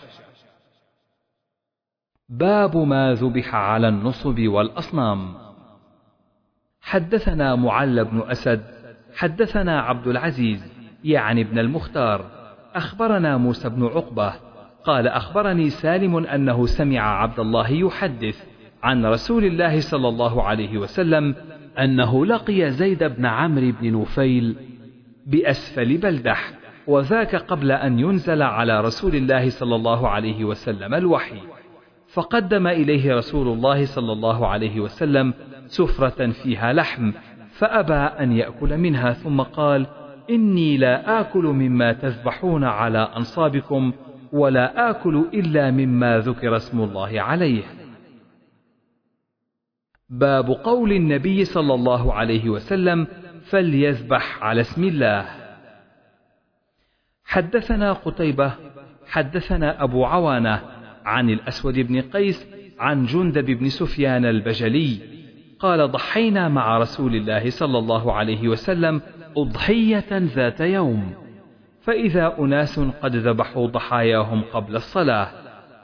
باب 2.28 2.76
ما 2.76 3.14
ذبح 3.14 3.54
على 3.54 3.88
النصب 3.88 4.40
والأصنام. 4.40 5.34
حدثنا 6.80 7.54
معل 7.54 8.04
بن 8.04 8.22
أسد 8.30 8.76
حدثنا 9.16 9.80
عبد 9.80 10.06
العزيز 10.06 10.72
يعني 11.04 11.40
ابن 11.40 11.58
المختار 11.58 12.24
أخبرنا 12.74 13.36
موسى 13.36 13.68
بن 13.68 13.84
عقبة 13.84 14.32
قال 14.84 15.08
أخبرني 15.08 15.70
سالم 15.70 16.16
أنه 16.16 16.66
سمع 16.66 17.00
عبد 17.22 17.40
الله 17.40 17.70
يحدث 17.70 18.44
عن 18.82 19.06
رسول 19.06 19.44
الله 19.44 19.80
صلى 19.80 20.08
الله 20.08 20.42
عليه 20.42 20.78
وسلم 20.78 21.34
أنه 21.78 22.26
لقي 22.26 22.70
زيد 22.70 23.04
بن 23.04 23.26
عمرو 23.26 23.72
بن 23.80 24.00
نفيل 24.00 24.56
بأسفل 25.26 25.96
بلدح 25.98 26.52
وذاك 26.86 27.36
قبل 27.36 27.72
أن 27.72 27.98
ينزل 27.98 28.42
على 28.42 28.80
رسول 28.80 29.14
الله 29.14 29.50
صلى 29.50 29.74
الله 29.76 30.08
عليه 30.08 30.44
وسلم 30.44 30.94
الوحي. 30.94 31.40
فقدم 32.06 32.66
إليه 32.66 33.14
رسول 33.14 33.48
الله 33.48 33.84
صلى 33.84 34.12
الله 34.12 34.46
عليه 34.46 34.80
وسلم 34.80 35.34
سفرة 35.66 36.30
فيها 36.30 36.72
لحم 36.72 37.12
فأبى 37.50 37.94
أن 37.94 38.32
يأكل 38.32 38.78
منها 38.78 39.12
ثم 39.12 39.40
قال 39.40 39.86
إني 40.30 40.76
لا 40.76 41.20
آكل 41.20 41.44
مما 41.44 41.92
تذبحون 41.92 42.64
على 42.64 42.98
أنصابكم 42.98 43.92
ولا 44.32 44.90
آكل 44.90 45.24
إلا 45.34 45.70
مما 45.70 46.18
ذكر 46.18 46.56
اسم 46.56 46.80
الله 46.80 47.20
عليه. 47.20 47.62
باب 50.08 50.50
قول 50.50 50.92
النبي 50.92 51.44
صلى 51.44 51.74
الله 51.74 52.12
عليه 52.14 52.48
وسلم 52.48 53.06
فليذبح 53.42 54.42
على 54.42 54.60
اسم 54.60 54.84
الله. 54.84 55.45
حدثنا 57.26 57.92
قتيبة 57.92 58.52
حدثنا 59.08 59.82
أبو 59.82 60.04
عوانة 60.04 60.60
عن 61.04 61.30
الأسود 61.30 61.78
بن 61.78 62.00
قيس 62.00 62.46
عن 62.78 63.06
جندب 63.06 63.44
بن 63.44 63.68
سفيان 63.68 64.24
البجلي 64.24 64.98
قال 65.58 65.90
ضحينا 65.90 66.48
مع 66.48 66.78
رسول 66.78 67.14
الله 67.14 67.50
صلى 67.50 67.78
الله 67.78 68.12
عليه 68.12 68.48
وسلم 68.48 69.00
أضحية 69.36 70.06
ذات 70.10 70.60
يوم 70.60 71.14
فإذا 71.82 72.34
أناس 72.38 72.80
قد 72.80 73.16
ذبحوا 73.16 73.66
ضحاياهم 73.66 74.42
قبل 74.52 74.76
الصلاة 74.76 75.28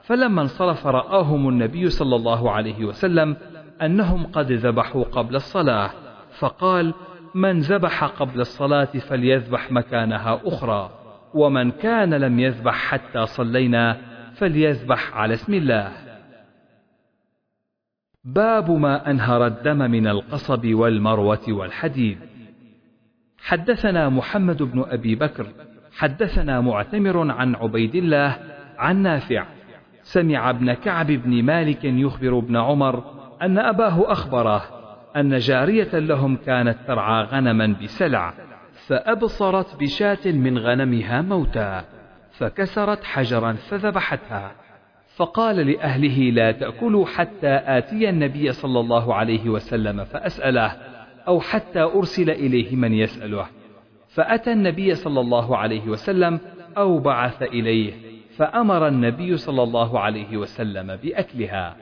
فلما 0.02 0.42
انصرف 0.42 0.86
رآهم 0.86 1.48
النبي 1.48 1.90
صلى 1.90 2.16
الله 2.16 2.50
عليه 2.50 2.84
وسلم 2.84 3.36
أنهم 3.82 4.26
قد 4.26 4.52
ذبحوا 4.52 5.04
قبل 5.04 5.36
الصلاة 5.36 5.90
فقال 6.38 6.94
من 7.34 7.60
ذبح 7.60 8.04
قبل 8.04 8.40
الصلاة 8.40 8.84
فليذبح 8.84 9.72
مكانها 9.72 10.40
أخرى. 10.44 10.90
ومن 11.34 11.70
كان 11.70 12.14
لم 12.14 12.40
يذبح 12.40 12.74
حتى 12.74 13.26
صلينا 13.26 13.98
فليذبح 14.34 15.16
على 15.16 15.34
اسم 15.34 15.54
الله. 15.54 15.92
باب 18.24 18.70
ما 18.70 19.10
أنهر 19.10 19.46
الدم 19.46 19.78
من 19.78 20.06
القصب 20.06 20.66
والمروة 20.66 21.42
والحديد. 21.48 22.18
حدثنا 23.38 24.08
محمد 24.08 24.62
بن 24.62 24.84
أبي 24.88 25.14
بكر 25.14 25.46
حدثنا 25.96 26.60
معتمر 26.60 27.30
عن 27.30 27.54
عبيد 27.54 27.94
الله 27.94 28.38
عن 28.78 29.02
نافع. 29.02 29.46
سمع 30.02 30.50
ابن 30.50 30.72
كعب 30.72 31.06
بن 31.06 31.42
مالك 31.42 31.84
يخبر 31.84 32.38
ابن 32.38 32.56
عمر 32.56 33.04
أن 33.42 33.58
أباه 33.58 34.12
أخبره 34.12 34.62
أن 35.16 35.38
جارية 35.38 35.98
لهم 35.98 36.36
كانت 36.36 36.78
ترعى 36.86 37.24
غنما 37.24 37.66
بسلع. 37.82 38.34
فأبصرت 38.86 39.76
بشاة 39.76 40.26
من 40.26 40.58
غنمها 40.58 41.22
موتى 41.22 41.82
فكسرت 42.32 43.04
حجرا 43.04 43.52
فذبحتها. 43.52 44.52
فقال 45.16 45.56
لأهله 45.56 46.30
لا 46.30 46.52
تأكلوا 46.52 47.06
حتى 47.06 47.60
آتي 47.64 48.08
النبي 48.08 48.52
صلى 48.52 48.80
الله 48.80 49.14
عليه 49.14 49.48
وسلم 49.48 50.04
فأسأله 50.04 50.66
أو 51.28 51.40
حتى 51.40 51.80
أرسل 51.80 52.30
إليه 52.30 52.76
من 52.76 52.92
يسأله. 52.92 53.46
فأتى 54.08 54.52
النبي 54.52 54.94
صلى 54.94 55.20
الله 55.20 55.56
عليه 55.56 55.88
وسلم 55.88 56.40
أو 56.76 56.98
بعث 56.98 57.42
إليه 57.42 57.92
فأمر 58.36 58.88
النبي 58.88 59.36
صلى 59.36 59.62
الله 59.62 60.00
عليه 60.00 60.36
وسلم 60.36 60.96
بأكلها. 60.96 61.76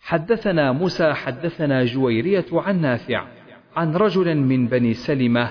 حدثنا 0.00 0.72
موسى 0.72 1.12
حدثنا 1.12 1.84
جويرية 1.84 2.46
عن 2.52 2.80
نافع. 2.80 3.35
عن 3.76 3.96
رجل 3.96 4.36
من 4.36 4.66
بني 4.66 4.94
سلمة 4.94 5.50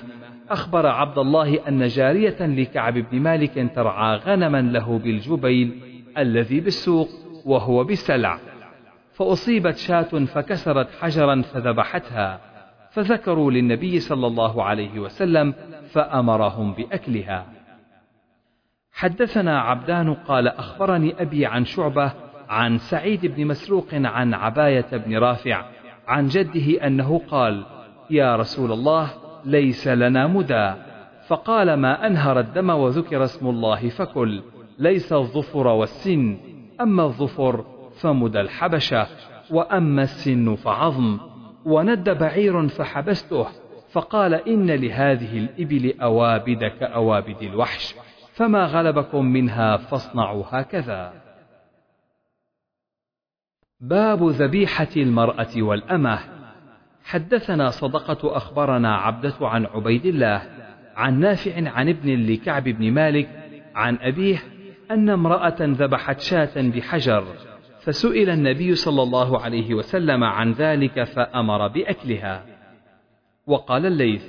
أخبر 0.50 0.88
عبد 0.88 1.18
الله 1.18 1.68
أن 1.68 1.88
جارية 1.88 2.38
لكعب 2.40 2.94
بن 2.94 3.20
مالك 3.20 3.72
ترعى 3.76 4.18
غنما 4.18 4.62
له 4.62 5.00
بالجبيل 5.00 5.82
الذي 6.18 6.60
بالسوق 6.60 7.10
وهو 7.46 7.84
بسلع 7.84 8.40
فأصيبت 9.14 9.78
شاة 9.78 10.26
فكسرت 10.26 10.88
حجرا 11.02 11.42
فذبحتها 11.42 12.40
فذكروا 12.92 13.52
للنبي 13.52 14.00
صلى 14.00 14.28
الله 14.28 14.64
عليه 14.64 15.00
وسلم 15.00 15.54
فأمرهم 15.92 16.74
بأكلها. 16.74 17.46
حدثنا 18.94 19.60
عبدان 19.60 20.14
قال 20.14 20.48
أخبرني 20.48 21.22
أبي 21.22 21.46
عن 21.46 21.66
شعبة 21.66 22.12
عن 22.50 22.78
سعيد 22.78 23.26
بن 23.26 23.48
مسروق 23.48 23.88
عن 23.94 24.34
عباية 24.34 24.88
بن 24.92 25.18
رافع 25.18 25.66
عن 26.08 26.28
جده 26.28 26.88
أنه 26.88 27.22
قال 27.28 27.66
يا 28.10 28.36
رسول 28.36 28.72
الله 28.72 29.14
ليس 29.46 29.88
لنا 29.88 30.28
مدى. 30.28 30.74
فقال 31.28 31.74
ما 31.74 32.08
أنهر 32.08 32.40
الدم 32.40 32.70
وذكر 32.70 33.24
اسم 33.24 33.48
الله 33.48 33.90
فكل. 33.90 34.44
ليس 34.80 35.14
الظفر 35.14 35.68
والسن. 35.68 36.38
أما 36.82 37.04
الظفر 37.04 37.66
فمدى 38.02 38.42
الحبشة 38.42 39.08
وأما 39.52 40.04
السن 40.04 40.56
فعظم. 40.56 41.20
وند 41.66 42.10
بعير 42.10 42.68
فحبسته. 42.68 43.48
فقال 43.92 44.34
إن 44.34 44.72
لهذه 44.72 45.38
الإبل 45.38 46.02
أوابد 46.02 46.64
كأوابد 46.80 47.42
الوحش. 47.42 47.96
فما 48.34 48.66
غلبكم 48.66 49.26
منها 49.26 49.78
فاصنعوا 49.78 50.44
هكذا. 50.50 51.14
باب 53.80 54.24
ذبيحة 54.24 54.88
المرأة 54.98 55.48
والأمة. 55.58 56.35
حدثنا 57.06 57.70
صدقة 57.70 58.38
أخبرنا 58.38 58.96
عبدة 58.96 59.34
عن 59.42 59.66
عبيد 59.66 60.06
الله 60.06 60.42
عن 60.96 61.20
نافع 61.20 61.70
عن 61.70 61.90
ابن 61.90 62.26
لكعب 62.26 62.64
بن 62.64 62.92
مالك 62.92 63.30
عن 63.76 63.98
أبيه 64.02 64.44
أن 64.92 65.10
امرأة 65.10 65.56
ذبحت 65.62 66.20
شاة 66.20 66.62
بحجر 66.62 67.26
فسئل 67.80 68.30
النبي 68.30 68.76
صلى 68.76 69.04
الله 69.04 69.42
عليه 69.42 69.74
وسلم 69.74 70.24
عن 70.24 70.52
ذلك 70.52 71.04
فأمر 71.04 71.68
بأكلها. 71.68 72.46
وقال 73.48 73.86
الليث 73.86 74.26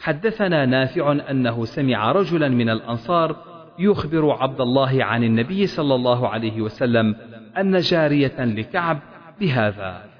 حدثنا 0.00 0.66
نافع 0.66 1.12
أنه 1.30 1.64
سمع 1.64 2.12
رجلا 2.12 2.48
من 2.48 2.70
الأنصار 2.70 3.36
يخبر 3.78 4.30
عبد 4.30 4.60
الله 4.60 5.04
عن 5.04 5.24
النبي 5.24 5.66
صلى 5.66 5.94
الله 5.94 6.28
عليه 6.28 6.60
وسلم 6.60 7.16
أن 7.58 7.78
جارية 7.78 8.44
لكعب 8.44 8.98
بهذا. 9.40 10.13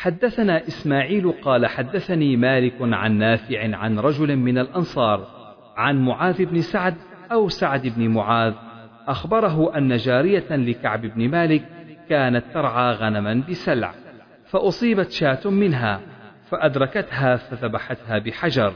حدثنا 0.00 0.66
إسماعيل 0.66 1.32
قال 1.32 1.66
حدثني 1.66 2.36
مالك 2.36 2.74
عن 2.80 3.18
نافع 3.18 3.76
عن 3.76 3.98
رجل 3.98 4.36
من 4.36 4.58
الأنصار 4.58 5.26
عن 5.76 6.04
معاذ 6.04 6.44
بن 6.44 6.60
سعد 6.60 6.94
أو 7.32 7.48
سعد 7.48 7.86
بن 7.86 8.08
معاذ 8.08 8.54
أخبره 9.06 9.76
أن 9.78 9.96
جارية 9.96 10.56
لكعب 10.56 11.00
بن 11.00 11.28
مالك 11.28 11.68
كانت 12.08 12.44
ترعى 12.54 12.94
غنما 12.94 13.42
بسلع 13.48 13.94
فأصيبت 14.44 15.10
شاة 15.10 15.50
منها 15.50 16.00
فأدركتها 16.48 17.36
فذبحتها 17.36 18.18
بحجر 18.18 18.72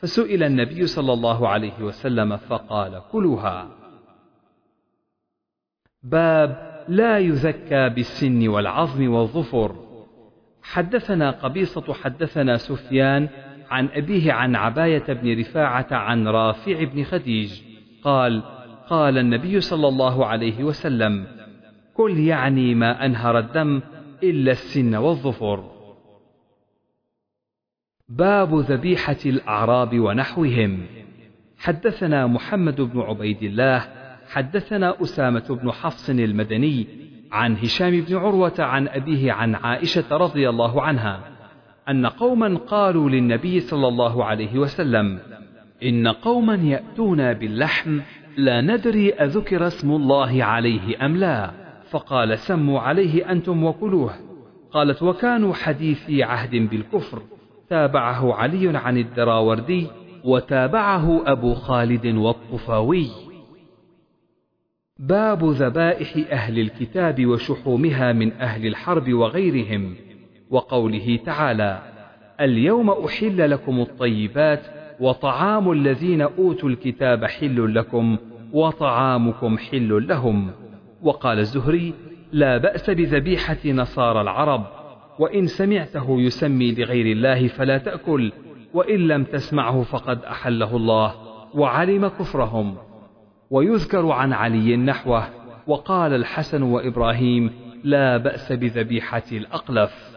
فسئل 0.00 0.42
النبي 0.42 0.86
صلى 0.86 1.12
الله 1.12 1.48
عليه 1.48 1.80
وسلم 1.80 2.36
فقال 2.36 3.02
كلها 3.12 3.68
باب 6.02 6.74
لا 6.88 7.18
يزكى 7.18 7.88
بالسن 7.88 8.48
والعظم 8.48 9.08
والظفر. 9.08 9.83
حدثنا 10.64 11.30
قبيصة 11.30 11.94
حدثنا 11.94 12.56
سفيان 12.56 13.28
عن 13.70 13.88
أبيه 13.88 14.32
عن 14.32 14.56
عباية 14.56 15.12
بن 15.12 15.40
رفاعة 15.40 15.86
عن 15.90 16.28
رافع 16.28 16.84
بن 16.84 17.04
خديج 17.04 17.62
قال 18.02 18.42
قال 18.88 19.18
النبي 19.18 19.60
صلى 19.60 19.88
الله 19.88 20.26
عليه 20.26 20.64
وسلم 20.64 21.26
كل 21.94 22.18
يعني 22.18 22.74
ما 22.74 23.04
أنهر 23.06 23.38
الدم 23.38 23.80
إلا 24.22 24.52
السن 24.52 24.94
والظفر. 24.94 25.70
باب 28.08 28.54
ذبيحة 28.54 29.16
الأعراب 29.26 30.00
ونحوهم. 30.00 30.86
حدثنا 31.58 32.26
محمد 32.26 32.80
بن 32.80 33.00
عبيد 33.00 33.42
الله 33.42 33.88
حدثنا 34.28 35.02
أسامة 35.02 35.58
بن 35.62 35.72
حفص 35.72 36.10
المدني 36.10 37.03
عن 37.34 37.56
هشام 37.56 38.00
بن 38.00 38.16
عروة 38.16 38.54
عن 38.58 38.88
أبيه 38.88 39.32
عن 39.32 39.54
عائشة 39.54 40.04
رضي 40.16 40.48
الله 40.48 40.82
عنها 40.82 41.20
أن 41.88 42.06
قوما 42.06 42.58
قالوا 42.58 43.10
للنبي 43.10 43.60
صلى 43.60 43.88
الله 43.88 44.24
عليه 44.24 44.58
وسلم 44.58 45.18
إن 45.82 46.08
قوما 46.08 46.54
يأتون 46.54 47.32
باللحم 47.32 48.00
لا 48.36 48.60
ندري 48.60 49.12
أذكر 49.12 49.66
اسم 49.66 49.90
الله 49.90 50.44
عليه 50.44 51.06
أم 51.06 51.16
لا. 51.16 51.50
فقال 51.90 52.38
سموا 52.38 52.80
عليه 52.80 53.30
أنتم 53.30 53.64
وكلوه. 53.64 54.14
قالت 54.72 55.02
وكانوا 55.02 55.54
حديثي 55.54 56.22
عهد 56.22 56.50
بالكفر. 56.70 57.22
تابعه 57.70 58.34
علي 58.34 58.78
عن 58.78 58.98
الدراوردي 58.98 59.86
وتابعه 60.24 61.22
أبو 61.26 61.54
خالد 61.54 62.06
والطفاوي. 62.06 63.10
باب 64.98 65.44
ذبائح 65.44 66.32
أهل 66.32 66.58
الكتاب 66.58 67.26
وشحومها 67.26 68.12
من 68.12 68.32
أهل 68.32 68.66
الحرب 68.66 69.12
وغيرهم 69.12 69.94
وقوله 70.50 71.18
تعالى 71.26 71.82
اليوم 72.40 72.90
أحل 72.90 73.50
لكم 73.50 73.80
الطيبات 73.80 74.66
وطعام 75.00 75.72
الذين 75.72 76.22
أوتوا 76.22 76.68
الكتاب 76.68 77.24
حل 77.24 77.74
لكم 77.74 78.16
وطعامكم 78.52 79.58
حل 79.58 80.08
لهم. 80.08 80.50
وقال 81.02 81.38
الزهري 81.38 81.94
لا 82.32 82.56
بأس 82.56 82.90
بذبيحة 82.90 83.58
نصارى 83.66 84.20
العرب 84.20 84.66
وإن 85.18 85.46
سمعته 85.46 86.20
يسمي 86.20 86.72
لغير 86.74 87.06
الله 87.06 87.48
فلا 87.48 87.78
تأكل 87.78 88.32
وإن 88.74 89.08
لم 89.08 89.24
تسمعه 89.24 89.82
فقد 89.82 90.24
أحله 90.24 90.76
الله 90.76 91.14
وعلم 91.54 92.08
كفرهم. 92.08 92.76
ويذكر 93.54 94.10
عن 94.10 94.32
علي 94.32 94.76
نحوه 94.76 95.28
وقال 95.66 96.14
الحسن 96.14 96.62
وإبراهيم 96.62 97.50
لا 97.84 98.16
بأس 98.16 98.52
بذبيحة 98.52 99.22
الأقلف. 99.32 100.14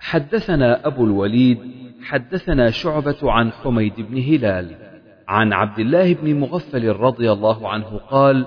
حدثنا 0.00 0.86
أبو 0.86 1.04
الوليد 1.04 1.58
حدثنا 2.02 2.70
شعبة 2.70 3.32
عن 3.32 3.52
حميد 3.52 4.00
بن 4.00 4.18
هلال 4.18 4.76
عن 5.28 5.52
عبد 5.52 5.78
الله 5.78 6.14
بن 6.14 6.40
مغفل 6.40 6.88
رضي 6.88 7.32
الله 7.32 7.68
عنه 7.68 7.98
قال 7.98 8.46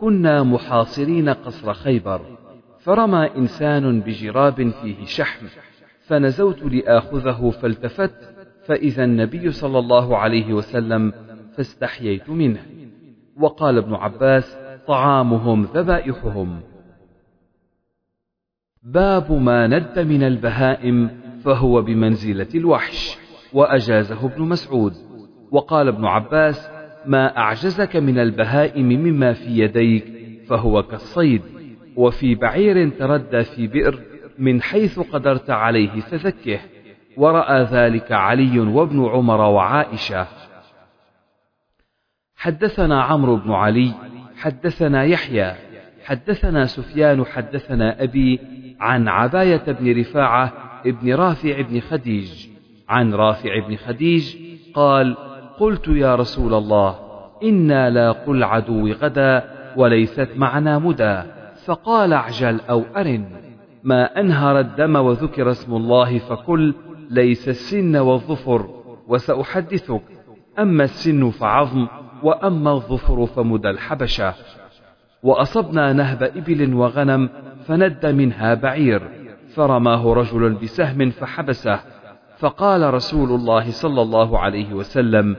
كنا 0.00 0.42
محاصرين 0.42 1.28
قصر 1.28 1.74
خيبر 1.74 2.20
فرمى 2.80 3.30
إنسان 3.36 4.00
بجراب 4.00 4.70
فيه 4.70 5.04
شحم 5.04 5.46
فنزوت 6.06 6.62
لآخذه 6.62 7.50
فالتفت 7.50 8.35
فإذا 8.66 9.04
النبي 9.04 9.50
صلى 9.50 9.78
الله 9.78 10.16
عليه 10.16 10.52
وسلم 10.52 11.12
فاستحييت 11.56 12.30
منه. 12.30 12.60
وقال 13.36 13.78
ابن 13.78 13.94
عباس 13.94 14.58
طعامهم 14.86 15.62
ذبائحهم. 15.62 16.60
باب 18.82 19.32
ما 19.32 19.66
ند 19.66 19.98
من 19.98 20.22
البهائم 20.22 21.10
فهو 21.44 21.82
بمنزلة 21.82 22.48
الوحش 22.54 23.18
وأجازه 23.52 24.26
ابن 24.26 24.42
مسعود. 24.42 24.92
وقال 25.50 25.88
ابن 25.88 26.04
عباس 26.04 26.70
ما 27.06 27.36
أعجزك 27.38 27.96
من 27.96 28.18
البهائم 28.18 28.88
مما 28.88 29.32
في 29.32 29.58
يديك 29.58 30.04
فهو 30.48 30.82
كالصيد 30.82 31.42
وفي 31.96 32.34
بعير 32.34 32.90
تردى 32.90 33.42
في 33.42 33.66
بئر 33.66 34.00
من 34.38 34.62
حيث 34.62 34.98
قدرت 34.98 35.50
عليه 35.50 36.00
فذكه. 36.00 36.60
ورأى 37.16 37.62
ذلك 37.62 38.12
علي 38.12 38.60
وابن 38.60 39.08
عمر 39.08 39.40
وعائشة. 39.40 40.26
حدثنا 42.36 43.02
عمرو 43.02 43.36
بن 43.36 43.52
علي 43.52 43.92
حدثنا 44.36 45.04
يحيى 45.04 45.54
حدثنا 46.04 46.66
سفيان 46.66 47.24
حدثنا 47.24 48.02
أبي 48.02 48.40
عن 48.80 49.08
عباية 49.08 49.62
بن 49.66 50.00
رفاعة 50.00 50.52
ابن 50.86 51.14
رافع 51.14 51.60
بن 51.60 51.80
خديج. 51.80 52.48
عن 52.88 53.14
رافع 53.14 53.66
بن 53.66 53.76
خديج 53.76 54.36
قال 54.74 55.16
قلت 55.58 55.88
يا 55.88 56.14
رسول 56.14 56.54
الله 56.54 56.98
إنا 57.42 57.90
لاقوا 57.90 58.34
العدو 58.34 58.88
غدا 58.92 59.44
وليست 59.76 60.28
معنا 60.36 60.78
مدى. 60.78 61.22
فقال 61.64 62.12
اعجل 62.12 62.60
أو 62.70 62.84
أرن 62.96 63.24
ما 63.84 64.20
أنهر 64.20 64.60
الدم 64.60 64.96
وذكر 64.96 65.50
اسم 65.50 65.74
الله 65.74 66.18
فكل 66.18 66.74
ليس 67.10 67.48
السن 67.48 67.96
والظفر 67.96 68.68
وسأحدثك. 69.08 70.02
أما 70.58 70.84
السن 70.84 71.30
فعظم 71.30 71.86
وأما 72.22 72.72
الظفر 72.72 73.26
فمدى 73.26 73.70
الحبشة. 73.70 74.34
وأصبنا 75.22 75.92
نهب 75.92 76.22
إبل 76.22 76.74
وغنم 76.74 77.28
فند 77.66 78.06
منها 78.06 78.54
بعير. 78.54 79.02
فرماه 79.54 80.12
رجل 80.14 80.54
بسهم 80.54 81.10
فحبسه. 81.10 81.80
فقال 82.38 82.94
رسول 82.94 83.30
الله 83.30 83.70
صلى 83.70 84.02
الله 84.02 84.38
عليه 84.38 84.74
وسلم 84.74 85.36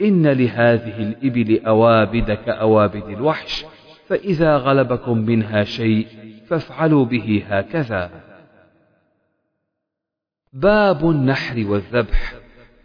إن 0.00 0.26
لهذه 0.26 1.02
الإبل 1.02 1.66
أوابد 1.66 2.32
كأوابد 2.32 3.08
الوحش 3.08 3.64
فإذا 4.06 4.56
غلبكم 4.56 5.18
منها 5.18 5.64
شيء 5.64 6.06
فافعلوا 6.48 7.04
به 7.04 7.42
هكذا. 7.48 8.10
باب 10.54 11.10
النحر 11.10 11.64
والذبح. 11.68 12.34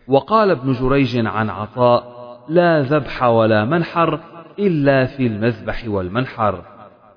وقال 0.07 0.51
ابن 0.51 0.73
جريج 0.73 1.25
عن 1.25 1.49
عطاء 1.49 2.19
لا 2.49 2.81
ذبح 2.81 3.23
ولا 3.23 3.65
منحر 3.65 4.19
إلا 4.59 5.05
في 5.05 5.27
المذبح 5.27 5.83
والمنحر. 5.87 6.61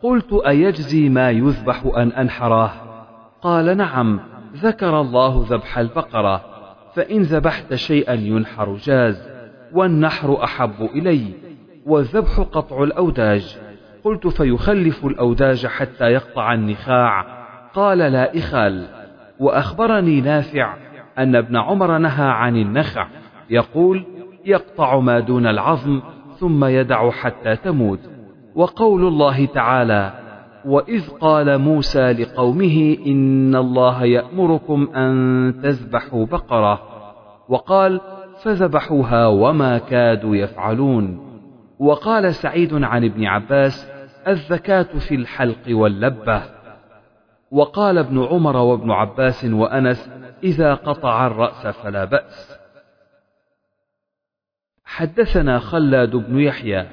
قلت 0.03 0.33
أيجزي 0.47 1.09
ما 1.09 1.31
يذبح 1.31 1.83
أن 1.97 2.12
أنحره 2.12 2.73
قال 3.43 3.77
نعم 3.77 4.21
ذكر 4.57 5.01
الله 5.01 5.47
ذبح 5.49 5.79
البقرة 5.79 6.45
فإن 6.95 7.23
ذبحت 7.23 7.75
شيئا 7.75 8.15
ينحر 8.15 8.77
جاز 8.77 9.29
والنحر 9.73 10.45
أحب 10.45 10.83
إلي 10.95 11.35
والذبح 11.87 12.41
قطع 12.41 12.83
الأوداج. 12.83 13.59
قلت 14.05 14.27
فيخلف 14.27 15.07
الأوداج 15.07 15.67
حتى 15.67 16.05
يقطع 16.05 16.55
النخاع. 16.55 17.43
قال 17.75 17.99
لا 17.99 18.38
إخال. 18.38 19.02
وأخبرني 19.40 20.21
نافع 20.21 20.75
أن 21.18 21.37
ابن 21.37 21.57
عمر 21.57 21.99
نهى 21.99 22.29
عن 22.29 22.57
النخع. 22.57 23.07
يقول 23.51 24.07
يقطع 24.45 24.99
ما 24.99 25.21
دون 25.21 25.47
العظم 25.47 26.01
ثم 26.38 26.64
يدع 26.64 27.11
حتى 27.11 27.57
تموت. 27.57 28.01
وقول 28.55 29.05
الله 29.05 29.47
تعالى 29.47 30.12
وإذ 30.64 31.11
قال 31.11 31.59
موسى 31.59 32.12
لقومه 32.12 32.97
إن 33.07 33.57
الله 33.57 34.05
يأمركم 34.05 34.88
أن 34.97 35.55
تذبحوا 35.62 36.27
بقرة. 36.27 36.83
وقال 37.49 38.01
فذبحوها 38.42 39.27
وما 39.27 39.79
كادوا 39.79 40.37
يفعلون. 40.37 41.33
وقال 41.79 42.35
سعيد 42.35 42.75
عن 42.75 43.05
ابن 43.05 43.25
عباس 43.25 43.90
الزكاة 44.29 44.83
في 45.09 45.14
الحلق 45.14 45.62
واللبة. 45.68 46.62
وقال 47.53 47.99
ابن 47.99 48.25
عمر 48.25 48.57
وابن 48.57 48.91
عباس 48.91 49.45
وأنس 49.45 50.11
إذا 50.43 50.75
قطع 50.75 51.27
الرأس 51.27 51.67
فلا 51.67 52.05
بأس. 52.05 52.59
حدثنا 54.85 55.59
خلاد 55.59 56.17
بن 56.17 56.41
يحيى 56.41 56.87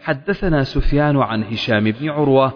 حدثنا 0.00 0.62
سفيان 0.62 1.16
عن 1.16 1.42
هشام 1.44 1.90
بن 1.90 2.08
عروة 2.10 2.48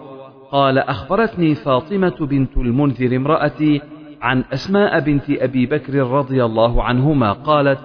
قال 0.51 0.77
أخبرتني 0.77 1.55
فاطمة 1.55 2.15
بنت 2.19 2.57
المنذر 2.57 3.15
امرأتي 3.15 3.81
عن 4.21 4.43
أسماء 4.53 4.99
بنت 4.99 5.29
أبي 5.29 5.65
بكر 5.65 5.93
رضي 5.93 6.45
الله 6.45 6.83
عنهما 6.83 7.33
قالت 7.33 7.79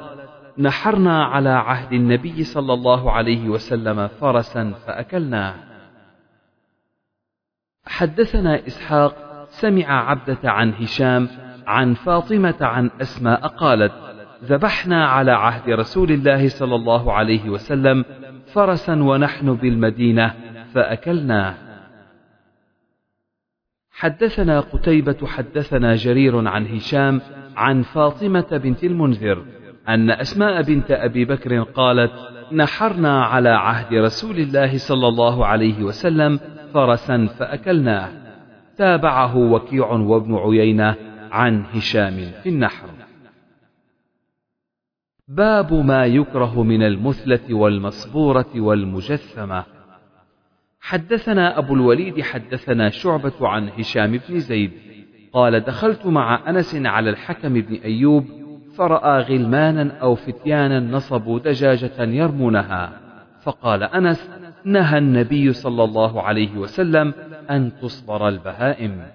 نحرنا 0.58 1.24
على 1.24 1.48
عهد 1.48 1.92
النبي 1.92 2.44
صلى 2.44 2.72
الله 2.72 3.12
عليه 3.12 3.48
وسلم 3.48 4.08
فرسا 4.08 4.72
فأكلناه 4.86 5.54
حدثنا 7.86 8.66
إسحاق 8.66 9.23
سمع 9.60 10.10
عبدة 10.10 10.38
عن 10.44 10.72
هشام 10.72 11.28
عن 11.66 11.94
فاطمة 11.94 12.54
عن 12.60 12.90
أسماء 13.00 13.46
قالت 13.46 13.92
ذبحنا 14.44 15.06
على 15.06 15.32
عهد 15.32 15.70
رسول 15.70 16.10
الله 16.12 16.48
صلى 16.48 16.74
الله 16.74 17.12
عليه 17.12 17.50
وسلم 17.50 18.04
فرسا 18.52 19.02
ونحن 19.02 19.54
بالمدينة 19.54 20.34
فأكلناه 20.74 21.54
حدثنا 23.90 24.60
قتيبة 24.60 25.26
حدثنا 25.26 25.94
جرير 25.94 26.48
عن 26.48 26.66
هشام 26.66 27.20
عن 27.56 27.82
فاطمة 27.82 28.60
بنت 28.64 28.84
المنذر 28.84 29.44
أن 29.88 30.10
أسماء 30.10 30.62
بنت 30.62 30.90
أبي 30.90 31.24
بكر 31.24 31.62
قالت 31.62 32.12
نحرنا 32.52 33.24
على 33.24 33.48
عهد 33.48 33.94
رسول 33.94 34.38
الله 34.38 34.78
صلى 34.78 35.08
الله 35.08 35.46
عليه 35.46 35.82
وسلم 35.82 36.40
فرسا 36.74 37.26
فأكلناه 37.38 38.23
تابعه 38.76 39.36
وكيع 39.36 39.90
وابن 39.90 40.34
عيينة 40.34 40.96
عن 41.30 41.64
هشام 41.64 42.16
في 42.42 42.48
النحر. 42.48 42.88
باب 45.28 45.72
ما 45.72 46.06
يكره 46.06 46.62
من 46.62 46.82
المثلة 46.82 47.54
والمصبورة 47.54 48.50
والمجثمة 48.56 49.64
حدثنا 50.80 51.58
أبو 51.58 51.74
الوليد 51.74 52.20
حدثنا 52.22 52.90
شعبة 52.90 53.48
عن 53.48 53.68
هشام 53.68 54.20
بن 54.28 54.38
زيد. 54.38 54.72
قال 55.32 55.60
دخلت 55.60 56.06
مع 56.06 56.50
أنس 56.50 56.74
على 56.74 57.10
الحكم 57.10 57.52
بن 57.54 57.74
أيوب 57.74 58.26
فرأى 58.76 59.22
غلمانا 59.22 59.98
أو 59.98 60.14
فتيانا 60.14 60.80
نصبوا 60.80 61.38
دجاجة 61.38 62.02
يرمونها. 62.02 63.00
فقال 63.42 63.82
أنس 63.82 64.30
نهى 64.64 64.98
النبي 64.98 65.52
صلى 65.52 65.84
الله 65.84 66.22
عليه 66.22 66.56
وسلم 66.56 67.14
أن 67.50 67.72
تصبر 67.82 68.28
البهائم. 68.28 69.06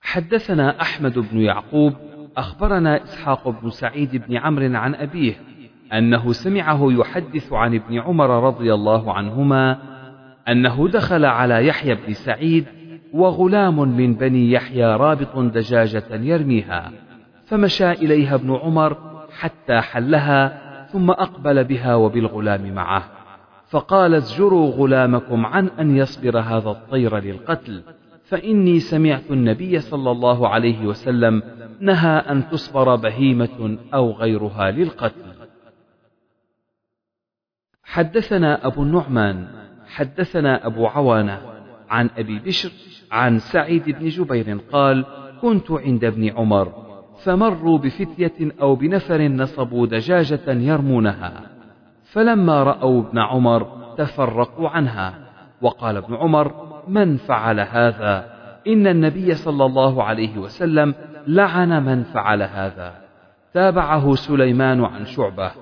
حدثنا 0.00 0.80
أحمد 0.80 1.18
بن 1.18 1.40
يعقوب 1.40 1.94
أخبرنا 2.36 3.02
إسحاق 3.02 3.48
بن 3.48 3.70
سعيد 3.70 4.16
بن 4.16 4.36
عمرو 4.36 4.76
عن 4.76 4.94
أبيه 4.94 5.34
أنه 5.92 6.32
سمعه 6.32 6.92
يحدث 6.92 7.52
عن 7.52 7.74
ابن 7.74 7.98
عمر 7.98 8.46
رضي 8.46 8.74
الله 8.74 9.12
عنهما 9.12 9.78
أنه 10.48 10.88
دخل 10.88 11.24
على 11.24 11.66
يحيى 11.66 11.94
بن 11.94 12.12
سعيد 12.12 12.66
وغلام 13.12 13.96
من 13.96 14.14
بني 14.14 14.52
يحيى 14.52 14.84
رابط 14.84 15.38
دجاجة 15.38 16.04
يرميها 16.10 16.92
فمشى 17.46 17.90
إليها 17.90 18.34
ابن 18.34 18.54
عمر 18.54 18.96
حتى 19.38 19.80
حلها 19.80 20.64
ثم 20.86 21.10
أقبل 21.10 21.64
بها 21.64 21.94
وبالغلام 21.94 22.74
معه. 22.74 23.04
فقال 23.74 24.14
ازجروا 24.14 24.70
غلامكم 24.70 25.46
عن 25.46 25.68
أن 25.68 25.96
يصبر 25.96 26.38
هذا 26.38 26.70
الطير 26.70 27.18
للقتل 27.18 27.82
فإني 28.24 28.80
سمعت 28.80 29.30
النبي 29.30 29.80
صلى 29.80 30.10
الله 30.10 30.48
عليه 30.48 30.86
وسلم 30.86 31.42
نهى 31.80 32.18
أن 32.18 32.48
تصبر 32.48 32.96
بهيمة 32.96 33.78
أو 33.94 34.12
غيرها 34.12 34.70
للقتل. 34.70 35.22
حدثنا 37.82 38.66
أبو 38.66 38.82
النعمان 38.82 39.46
حدثنا 39.86 40.66
أبو 40.66 40.86
عوانة 40.86 41.40
عن 41.88 42.10
أبي 42.18 42.38
بشر 42.38 42.70
عن 43.12 43.38
سعيد 43.38 43.90
بن 43.90 44.08
جبير 44.08 44.58
قال 44.72 45.04
كنت 45.42 45.70
عند 45.70 46.04
ابن 46.04 46.28
عمر 46.28 46.72
فمروا 47.24 47.78
بفتية 47.78 48.52
أو 48.60 48.74
بنفر 48.74 49.22
نصبوا 49.22 49.86
دجاجة 49.86 50.50
يرمونها. 50.50 51.53
فلما 52.14 52.62
رأوا 52.62 53.02
ابن 53.02 53.18
عمر 53.18 53.94
تفرقوا 53.98 54.68
عنها 54.68 55.14
وقال 55.62 55.96
ابن 55.96 56.14
عمر 56.14 56.52
من 56.88 57.16
فعل 57.16 57.60
هذا؟ 57.60 58.34
إن 58.66 58.86
النبي 58.86 59.34
صلى 59.34 59.64
الله 59.64 60.02
عليه 60.02 60.38
وسلم 60.38 60.94
لعن 61.26 61.84
من 61.84 62.02
فعل 62.02 62.42
هذا. 62.42 62.94
تابعه 63.54 64.14
سليمان 64.14 64.84
عن 64.84 65.04
شعبة. 65.04 65.52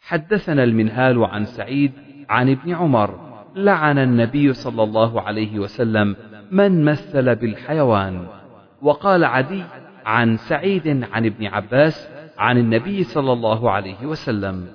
حدثنا 0.00 0.64
المنهال 0.64 1.24
عن 1.24 1.44
سعيد 1.44 1.92
عن 2.28 2.50
ابن 2.50 2.74
عمر 2.74 3.40
لعن 3.56 3.98
النبي 3.98 4.52
صلى 4.52 4.82
الله 4.82 5.20
عليه 5.20 5.58
وسلم 5.58 6.16
من 6.50 6.84
مثل 6.84 7.36
بالحيوان. 7.36 8.26
وقال 8.82 9.24
عدي 9.24 9.64
عن 10.06 10.36
سعيد 10.36 11.04
عن 11.12 11.26
ابن 11.26 11.46
عباس 11.46 12.13
عن 12.38 12.58
النبي 12.58 13.04
صلى 13.04 13.32
الله 13.32 13.70
عليه 13.70 14.06
وسلم. 14.06 14.68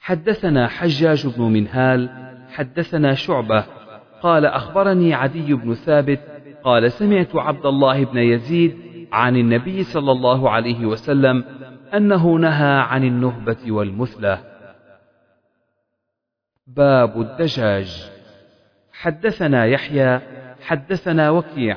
حدثنا 0.00 0.68
حجاج 0.68 1.26
بن 1.26 1.42
منهال 1.42 2.10
حدثنا 2.50 3.14
شعبة 3.14 3.64
قال 4.22 4.46
أخبرني 4.46 5.14
عدي 5.14 5.54
بن 5.54 5.74
ثابت 5.74 6.20
قال 6.64 6.92
سمعت 6.92 7.36
عبد 7.36 7.66
الله 7.66 8.04
بن 8.04 8.18
يزيد 8.18 8.76
عن 9.12 9.36
النبي 9.36 9.82
صلى 9.82 10.12
الله 10.12 10.50
عليه 10.50 10.86
وسلم 10.86 11.44
أنه 11.94 12.34
نهى 12.34 12.80
عن 12.80 13.04
النهبة 13.04 13.72
والمثلة. 13.72 14.44
باب 16.66 17.20
الدجاج. 17.20 18.10
حدثنا 18.92 19.66
يحيى 19.66 20.20
حدثنا 20.62 21.30
وكيع 21.30 21.76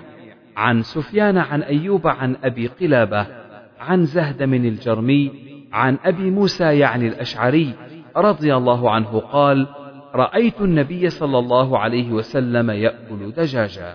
عن 0.56 0.82
سفيان 0.82 1.38
عن 1.38 1.63
أيوب 1.63 2.08
عن 2.08 2.36
أبي 2.44 2.68
قلابة 2.68 3.43
عن 3.84 4.05
زهد 4.05 4.43
من 4.43 4.65
الجرمي 4.65 5.31
عن 5.73 5.97
أبي 6.05 6.31
موسى 6.31 6.79
يعني 6.79 7.07
الأشعري 7.07 7.73
رضي 8.17 8.55
الله 8.55 8.91
عنه 8.91 9.19
قال 9.19 9.67
رأيت 10.15 10.61
النبي 10.61 11.09
صلى 11.09 11.39
الله 11.39 11.79
عليه 11.79 12.11
وسلم 12.11 12.71
يأكل 12.71 13.31
دجاجا. 13.38 13.93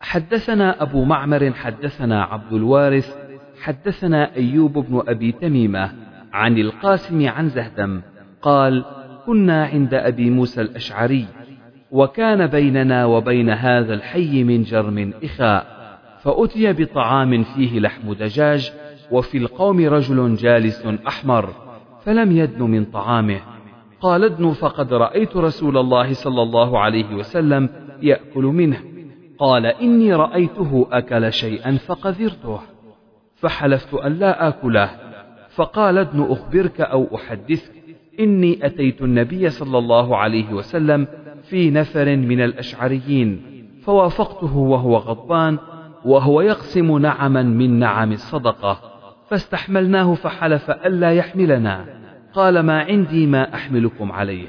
حدثنا 0.00 0.82
أبو 0.82 1.04
معمر 1.04 1.52
حدثنا 1.52 2.24
عبد 2.24 2.52
الوارث 2.52 3.16
حدثنا 3.62 4.36
أيوب 4.36 4.72
بن 4.78 5.02
أبي 5.08 5.32
تميمة 5.32 5.92
عن 6.32 6.58
القاسم 6.58 7.28
عن 7.28 7.48
زهدم 7.48 8.02
قال 8.42 8.84
كنا 9.26 9.66
عند 9.66 9.94
أبي 9.94 10.30
موسى 10.30 10.60
الأشعري 10.60 11.26
وكان 11.90 12.46
بيننا 12.46 13.04
وبين 13.06 13.50
هذا 13.50 13.94
الحي 13.94 14.44
من 14.44 14.62
جرم 14.62 15.12
إخاء. 15.24 15.71
فأتي 16.22 16.72
بطعام 16.72 17.42
فيه 17.42 17.80
لحم 17.80 18.12
دجاج 18.12 18.72
وفي 19.10 19.38
القوم 19.38 19.88
رجل 19.88 20.34
جالس 20.34 20.86
أحمر 21.08 21.48
فلم 22.04 22.36
يدن 22.36 22.62
من 22.62 22.84
طعامه. 22.84 23.40
قال 24.00 24.24
ادن 24.24 24.50
فقد 24.50 24.94
رأيت 24.94 25.36
رسول 25.36 25.78
الله 25.78 26.12
صلى 26.12 26.42
الله 26.42 26.78
عليه 26.78 27.14
وسلم 27.14 27.68
يأكل 28.02 28.42
منه. 28.42 28.78
قال 29.38 29.66
إني 29.66 30.14
رأيته 30.14 30.86
أكل 30.92 31.32
شيئا 31.32 31.76
فقذرته. 31.76 32.60
فحلفت 33.36 33.94
أن 33.94 34.12
لا 34.12 34.48
آكله 34.48 34.90
فقال 35.54 35.98
ابن 35.98 36.22
أخبرك 36.22 36.80
أو 36.80 37.08
أحدثك. 37.14 37.72
إني 38.20 38.66
أتيت 38.66 39.02
النبي 39.02 39.50
صلى 39.50 39.78
الله 39.78 40.16
عليه 40.16 40.52
وسلم 40.52 41.06
في 41.42 41.70
نفر 41.70 42.16
من 42.16 42.40
الأشعريين 42.40 43.42
فوافقته 43.84 44.56
وهو 44.56 44.96
غضبان 44.96 45.58
وهو 46.04 46.40
يقسم 46.40 46.98
نعما 46.98 47.42
من 47.42 47.78
نعم 47.78 48.12
الصدقة. 48.12 48.80
فاستحملناه 49.28 50.14
فحلف 50.14 50.70
ألا 50.70 51.12
يحملنا. 51.12 51.84
قال 52.34 52.60
ما 52.60 52.80
عندي 52.80 53.26
ما 53.26 53.54
أحملكم 53.54 54.12
عليه. 54.12 54.48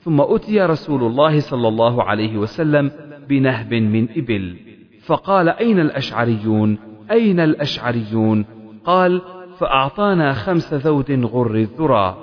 ثم 0.00 0.20
أتي 0.20 0.60
رسول 0.60 1.02
الله 1.02 1.40
صلى 1.40 1.68
الله 1.68 2.02
عليه 2.02 2.36
وسلم 2.36 2.90
بنهب 3.28 3.74
من 3.74 4.08
إبل. 4.16 4.56
فقال 5.04 5.48
أين 5.48 5.80
الأشعريون؟ 5.80 6.78
أين 7.10 7.40
الأشعريون؟ 7.40 8.44
قال 8.84 9.22
فأعطانا 9.58 10.32
خمس 10.32 10.74
ذود 10.74 11.24
غر 11.24 11.54
الذرى. 11.54 12.16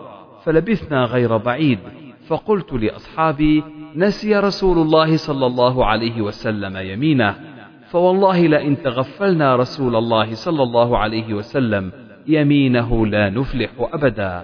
فلبثنا 0.44 1.04
غير 1.04 1.38
بعيد. 1.38 1.80
فقلت 2.28 2.74
لأصحابي 2.74 3.64
نسي 3.96 4.36
رسول 4.36 4.78
الله 4.78 5.18
صلى 5.18 5.46
الله 5.46 5.86
عليه 5.86 6.22
وسلم 6.22 6.78
يمينه. 6.78 7.55
فوالله 7.96 8.48
لئن 8.48 8.82
تغفلنا 8.82 9.56
رسول 9.56 9.96
الله 9.96 10.34
صلى 10.34 10.64
الله 10.64 10.98
عليه 10.98 11.34
وسلم 11.34 11.92
يمينه 12.28 13.08
لا 13.08 13.30
نفلح 13.30 13.70
أبدا. 13.80 14.44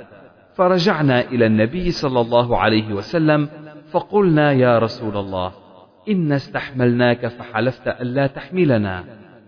فرجعنا 0.56 1.22
إلى 1.22 1.46
النبي 1.46 1.92
صلى 1.92 2.22
الله 2.22 2.58
عليه 2.58 2.94
وسلم 2.94 3.50
فقلنا 3.92 4.52
يا 4.52 4.80
رسول 4.80 5.18
الله 5.18 5.52
إن 6.10 6.32
استحملناك 6.32 7.28
فحلفت 7.28 7.88
ألا 7.88 8.28
تحملنا. 8.28 9.04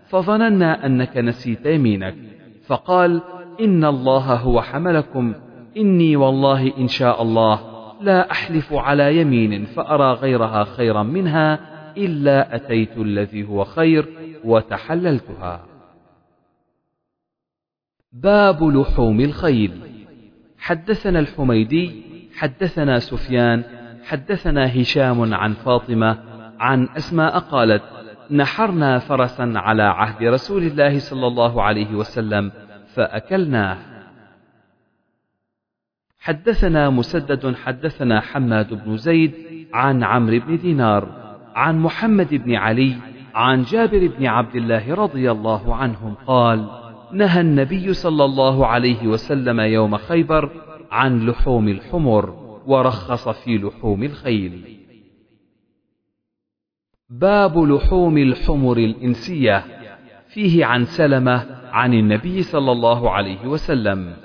فظننا 0.08 0.86
أنك 0.86 1.16
نسيت 1.16 1.66
يمينك. 1.66 2.14
فقال 2.66 3.22
إن 3.60 3.84
الله 3.84 4.34
هو 4.34 4.60
حملكم 4.60 5.34
إني 5.76 6.16
والله 6.16 6.72
إن 6.78 6.88
شاء 6.88 7.22
الله 7.22 7.60
لا 8.00 8.30
أحلف 8.30 8.72
على 8.72 9.20
يمين 9.20 9.64
فأرى 9.64 10.12
غيرها 10.12 10.64
خيرا 10.64 11.02
منها 11.02 11.73
إلا 11.96 12.54
أتيت 12.54 12.98
الذي 12.98 13.48
هو 13.48 13.64
خير 13.64 14.06
وتحللتها. 14.44 15.66
باب 18.12 18.64
لحوم 18.64 19.20
الخيل. 19.20 19.72
حدثنا 20.58 21.18
الحميدي 21.18 22.02
حدثنا 22.34 22.98
سفيان 22.98 23.64
حدثنا 24.04 24.80
هشام 24.80 25.34
عن 25.34 25.52
فاطمة 25.52 26.18
عن 26.58 26.88
أسماء 26.96 27.38
قالت 27.38 27.82
نحرنا 28.30 28.98
فرسا 28.98 29.52
على 29.56 29.82
عهد 29.82 30.22
رسول 30.22 30.62
الله 30.62 30.98
صلى 30.98 31.26
الله 31.26 31.62
عليه 31.62 31.94
وسلم 31.94 32.52
فأكلناه 32.94 33.76
حدثنا 36.18 36.90
مسدد 36.90 37.54
حدثنا 37.54 38.20
حماد 38.20 38.74
بن 38.84 38.96
زيد 38.96 39.32
عن 39.72 40.04
عمرو 40.04 40.38
بن 40.38 40.58
دينار. 40.58 41.23
عن 41.54 41.78
محمد 41.78 42.34
بن 42.34 42.54
علي 42.54 42.96
عن 43.34 43.62
جابر 43.62 44.06
بن 44.18 44.26
عبد 44.26 44.56
الله 44.56 44.94
رضي 44.94 45.30
الله 45.30 45.74
عنهم 45.74 46.14
قال 46.26 46.68
نهى 47.12 47.40
النبي 47.40 47.92
صلى 47.92 48.24
الله 48.24 48.66
عليه 48.66 49.06
وسلم 49.06 49.60
يوم 49.60 49.96
خيبر 49.96 50.50
عن 50.90 51.26
لحوم 51.26 51.68
الحمر 51.68 52.44
ورخص 52.66 53.28
في 53.28 53.58
لحوم 53.58 54.02
الخيل. 54.02 54.78
باب 57.10 57.58
لحوم 57.58 58.18
الحمر 58.18 58.76
الإنسية 58.76 59.64
فيه 60.28 60.64
عن 60.64 60.84
سلمة 60.84 61.46
عن 61.72 61.94
النبي 61.94 62.42
صلى 62.42 62.72
الله 62.72 63.10
عليه 63.10 63.46
وسلم. 63.46 64.16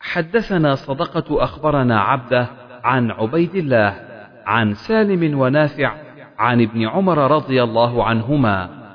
حدثنا 0.00 0.74
صدقة 0.74 1.44
أخبرنا 1.44 2.00
عبده 2.00 2.48
عن 2.84 3.10
عبيد 3.10 3.54
الله 3.54 4.05
عن 4.46 4.74
سالم 4.74 5.38
ونافع 5.38 5.94
عن 6.38 6.62
ابن 6.62 6.88
عمر 6.88 7.18
رضي 7.18 7.62
الله 7.62 8.04
عنهما. 8.04 8.86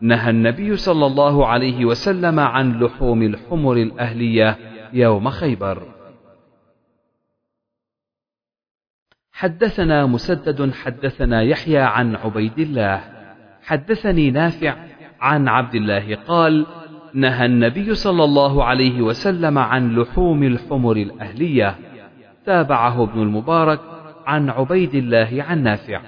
نهى 0.00 0.30
النبي 0.30 0.76
صلى 0.76 1.06
الله 1.06 1.46
عليه 1.46 1.84
وسلم 1.84 2.40
عن 2.40 2.80
لحوم 2.80 3.22
الحمر 3.22 3.76
الأهلية 3.76 4.56
يوم 4.92 5.30
خيبر. 5.30 5.82
حدثنا 9.32 10.06
مسدد 10.06 10.72
حدثنا 10.72 11.42
يحيى 11.42 11.78
عن 11.78 12.16
عبيد 12.16 12.58
الله. 12.58 13.00
حدثني 13.62 14.30
نافع 14.30 14.76
عن 15.20 15.48
عبد 15.48 15.74
الله 15.74 16.14
قال 16.14 16.66
نهى 17.14 17.46
النبي 17.46 17.94
صلى 17.94 18.24
الله 18.24 18.64
عليه 18.64 19.02
وسلم 19.02 19.58
عن 19.58 19.96
لحوم 19.96 20.42
الحمر 20.42 20.96
الأهلية. 20.96 21.74
تابعه 22.46 23.02
ابن 23.02 23.22
المبارك 23.22 23.80
عن 24.28 24.50
عبيد 24.50 24.94
الله 24.94 25.44
عن 25.48 25.62
نافع. 25.62 26.00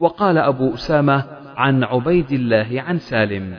وقال 0.00 0.38
أبو 0.38 0.74
أسامة 0.74 1.24
عن 1.56 1.84
عبيد 1.84 2.32
الله 2.32 2.82
عن 2.86 2.98
سالم. 2.98 3.56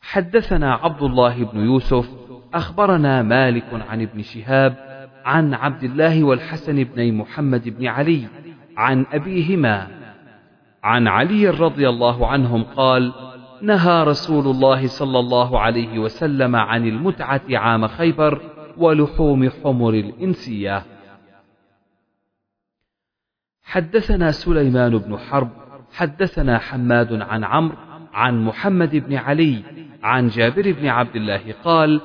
حدثنا 0.00 0.74
عبد 0.74 1.02
الله 1.02 1.44
بن 1.44 1.60
يوسف 1.60 2.08
أخبرنا 2.54 3.22
مالك 3.22 3.64
عن 3.88 4.02
ابن 4.02 4.22
شهاب 4.22 4.74
عن 5.24 5.54
عبد 5.54 5.82
الله 5.82 6.24
والحسن 6.24 6.84
بن 6.84 7.14
محمد 7.14 7.68
بن 7.68 7.86
علي 7.86 8.28
عن 8.76 9.06
أبيهما. 9.12 9.88
عن 10.84 11.08
علي 11.08 11.48
رضي 11.48 11.88
الله 11.88 12.26
عنهم 12.26 12.64
قال 12.64 13.12
نهى 13.62 14.04
رسول 14.04 14.46
الله 14.46 14.86
صلى 14.86 15.18
الله 15.18 15.60
عليه 15.60 15.98
وسلم 15.98 16.56
عن 16.56 16.86
المتعة 16.88 17.42
عام 17.50 17.86
خيبر 17.86 18.40
ولحوم 18.76 19.50
حمر 19.50 19.94
الإنسية. 19.94 20.93
حدثنا 23.64 24.30
سليمان 24.30 24.98
بن 24.98 25.18
حرب 25.18 25.50
حدثنا 25.92 26.58
حماد 26.58 27.22
عن 27.22 27.44
عمرو 27.44 27.76
عن 28.12 28.44
محمد 28.44 28.96
بن 28.96 29.16
علي 29.16 29.62
عن 30.02 30.28
جابر 30.28 30.72
بن 30.72 30.86
عبد 30.86 31.16
الله 31.16 31.54
قال 31.64 32.00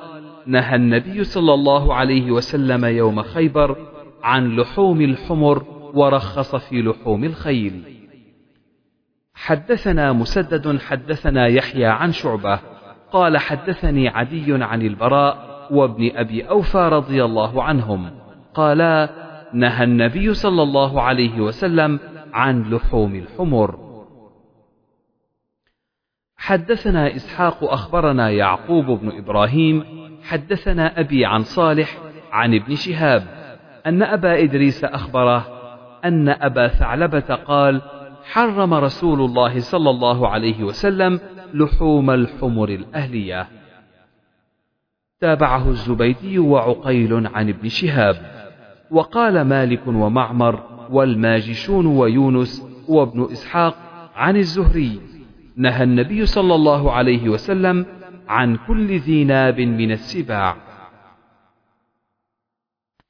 نهى 0.46 0.76
النبي 0.76 1.24
صلى 1.24 1.54
الله 1.54 1.94
عليه 1.94 2.30
وسلم 2.30 2.84
يوم 2.84 3.22
خيبر 3.22 3.76
عن 4.22 4.56
لحوم 4.56 5.00
الحمر 5.00 5.64
ورخص 5.94 6.56
في 6.56 6.82
لحوم 6.82 7.24
الخيل. 7.24 7.82
حدثنا 9.34 10.12
مسدد 10.12 10.78
حدثنا 10.78 11.46
يحيى 11.46 11.86
عن 11.86 12.12
شعبة 12.12 12.60
قال 13.12 13.38
حدثني 13.38 14.08
عدي 14.08 14.64
عن 14.64 14.82
البراء 14.82 15.50
وابن 15.70 16.10
أبي 16.14 16.48
أوفى 16.48 16.78
رضي 16.78 17.24
الله 17.24 17.62
عنهم 17.62 18.10
قالا 18.54 19.29
نهى 19.52 19.84
النبي 19.84 20.34
صلى 20.34 20.62
الله 20.62 21.02
عليه 21.02 21.40
وسلم 21.40 22.00
عن 22.32 22.70
لحوم 22.70 23.14
الحمر. 23.14 23.90
حدثنا 26.36 27.16
إسحاق 27.16 27.64
أخبرنا 27.64 28.30
يعقوب 28.30 28.86
بن 28.86 29.18
إبراهيم 29.18 29.84
حدثنا 30.22 31.00
أبي 31.00 31.26
عن 31.26 31.42
صالح 31.42 31.98
عن 32.32 32.54
ابن 32.54 32.74
شهاب 32.74 33.26
أن 33.86 34.02
أبا 34.02 34.42
إدريس 34.42 34.84
أخبره 34.84 35.46
أن 36.04 36.28
أبا 36.28 36.68
ثعلبة 36.68 37.34
قال 37.34 37.82
حرم 38.24 38.74
رسول 38.74 39.20
الله 39.20 39.60
صلى 39.60 39.90
الله 39.90 40.28
عليه 40.28 40.64
وسلم 40.64 41.20
لحوم 41.54 42.10
الحمر 42.10 42.68
الأهلية. 42.68 43.48
تابعه 45.20 45.68
الزبيدي 45.68 46.38
وعقيل 46.38 47.26
عن 47.26 47.48
ابن 47.48 47.68
شهاب. 47.68 48.39
وقال 48.90 49.40
مالك 49.40 49.86
ومعمر 49.86 50.62
والماجشون 50.90 51.86
ويونس 51.86 52.66
وابن 52.88 53.28
إسحاق 53.32 53.76
عن 54.16 54.36
الزهري 54.36 55.00
نهى 55.56 55.82
النبي 55.82 56.26
صلى 56.26 56.54
الله 56.54 56.92
عليه 56.92 57.28
وسلم 57.28 57.86
عن 58.28 58.56
كل 58.56 58.98
ذي 58.98 59.24
ناب 59.24 59.60
من 59.60 59.92
السباع. 59.92 60.56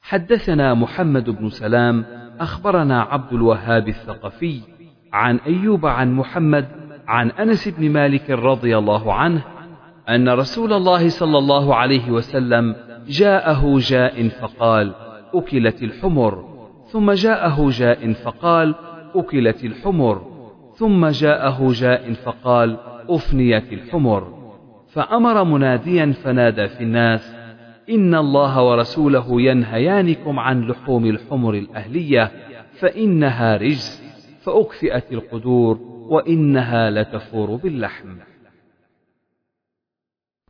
حدثنا 0.00 0.74
محمد 0.74 1.30
بن 1.30 1.48
سلام 1.48 2.04
أخبرنا 2.40 3.02
عبد 3.02 3.32
الوهاب 3.32 3.88
الثقفي 3.88 4.60
عن 5.12 5.36
أيوب 5.36 5.86
عن 5.86 6.12
محمد 6.12 6.68
عن 7.08 7.30
أنس 7.30 7.68
بن 7.68 7.90
مالك 7.90 8.30
رضي 8.30 8.78
الله 8.78 9.14
عنه 9.14 9.42
أن 10.08 10.28
رسول 10.28 10.72
الله 10.72 11.08
صلى 11.08 11.38
الله 11.38 11.74
عليه 11.74 12.10
وسلم 12.10 12.76
جاءه 13.08 13.78
جاء 13.78 14.28
فقال 14.28 14.94
أكلت 15.34 15.82
الحمر 15.82 16.50
ثم 16.92 17.12
جاءه 17.12 17.70
جاء 17.70 18.12
فقال 18.12 18.74
أكلت 19.14 19.64
الحمر. 19.64 20.30
ثم 20.74 21.06
جاءه 21.06 21.72
جاء 21.72 22.12
فقال 22.12 22.78
أفنيت 23.08 23.72
الحمر. 23.72 24.40
فأمر 24.92 25.44
مناديا 25.44 26.12
فنادى 26.12 26.68
في 26.68 26.80
الناس 26.80 27.34
إن 27.90 28.14
الله 28.14 28.62
ورسوله 28.62 29.40
ينهيانكم 29.40 30.38
عن 30.38 30.60
لحوم 30.60 31.06
الحمر 31.06 31.54
الأهلية 31.54 32.30
فإنها 32.78 33.56
رجس 33.56 34.02
فأكفئت 34.42 35.12
القدور 35.12 35.78
وإنها 36.08 36.90
لتفور 36.90 37.56
باللحم. 37.56 38.16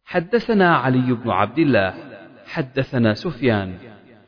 حدثنا 0.04 0.76
علي 0.76 1.12
بن 1.12 1.30
عبد 1.30 1.58
الله 1.58 1.94
حدثنا 2.46 3.14
سفيان 3.14 3.74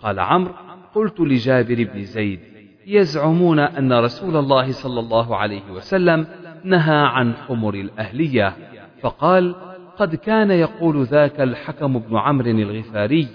قال 0.03 0.21
عمرو 0.21 0.55
قلت 0.95 1.21
لجابر 1.21 1.89
بن 1.95 2.05
زيد 2.05 2.41
يزعمون 2.87 3.59
أن 3.59 3.93
رسول 3.93 4.37
الله 4.37 4.73
صلى 4.73 5.01
الله 5.01 5.37
عليه 5.37 5.71
وسلم 5.71 6.27
نهى 6.65 6.97
عن 6.97 7.35
حمر 7.35 7.75
الأهلية. 7.75 8.57
فقال 9.01 9.55
قد 9.97 10.15
كان 10.15 10.51
يقول 10.51 11.05
ذاك 11.05 11.41
الحكم 11.41 11.99
بن 11.99 12.17
عمرو 12.17 12.51
الغفاري 12.51 13.29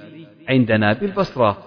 عندنا 0.50 0.94
بالبصرة 0.94 1.58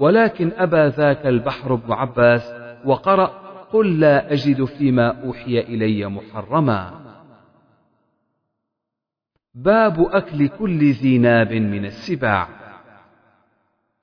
ولكن 0.00 0.52
أبى 0.56 0.86
ذاك 0.86 1.26
البحر 1.26 1.74
بن 1.74 1.92
عباس 1.92 2.52
وقرأ 2.84 3.26
قل 3.72 4.00
لا 4.00 4.32
أجد 4.32 4.64
فيما 4.64 5.24
أوحي 5.24 5.60
إلي 5.60 6.06
محرما. 6.08 7.00
باب 9.54 10.00
أكل 10.00 10.48
كل 10.48 10.90
ذي 10.90 11.18
ناب 11.18 11.52
من 11.52 11.84
السباع. 11.84 12.57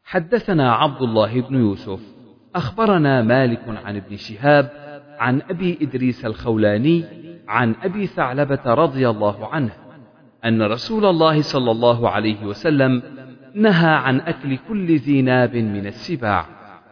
حدثنا 0.05 0.73
عبد 0.73 1.01
الله 1.01 1.41
بن 1.41 1.55
يوسف 1.55 1.99
أخبرنا 2.55 3.21
مالك 3.21 3.61
عن 3.67 3.95
ابن 3.95 4.17
شهاب 4.17 4.71
عن 5.19 5.41
أبي 5.49 5.77
إدريس 5.81 6.25
الخولاني 6.25 7.05
عن 7.47 7.75
أبي 7.83 8.07
ثعلبة 8.07 8.73
رضي 8.73 9.09
الله 9.09 9.47
عنه 9.47 9.71
أن 10.45 10.61
رسول 10.61 11.05
الله 11.05 11.41
صلى 11.41 11.71
الله 11.71 12.09
عليه 12.09 12.45
وسلم 12.45 13.01
نهى 13.55 13.89
عن 13.89 14.19
أكل 14.19 14.57
كل 14.67 14.95
ذي 14.95 15.21
ناب 15.21 15.55
من 15.55 15.87
السباع 15.87 16.45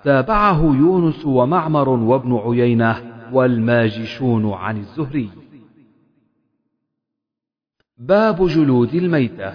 تابعه 0.03 0.61
يونس 0.63 1.25
ومعمر 1.25 1.89
وابن 1.89 2.35
عيينة 2.35 2.95
والماجشون 3.31 4.53
عن 4.53 4.77
الزهري. 4.77 5.29
باب 7.97 8.47
جلود 8.47 8.95
الميتة. 8.95 9.53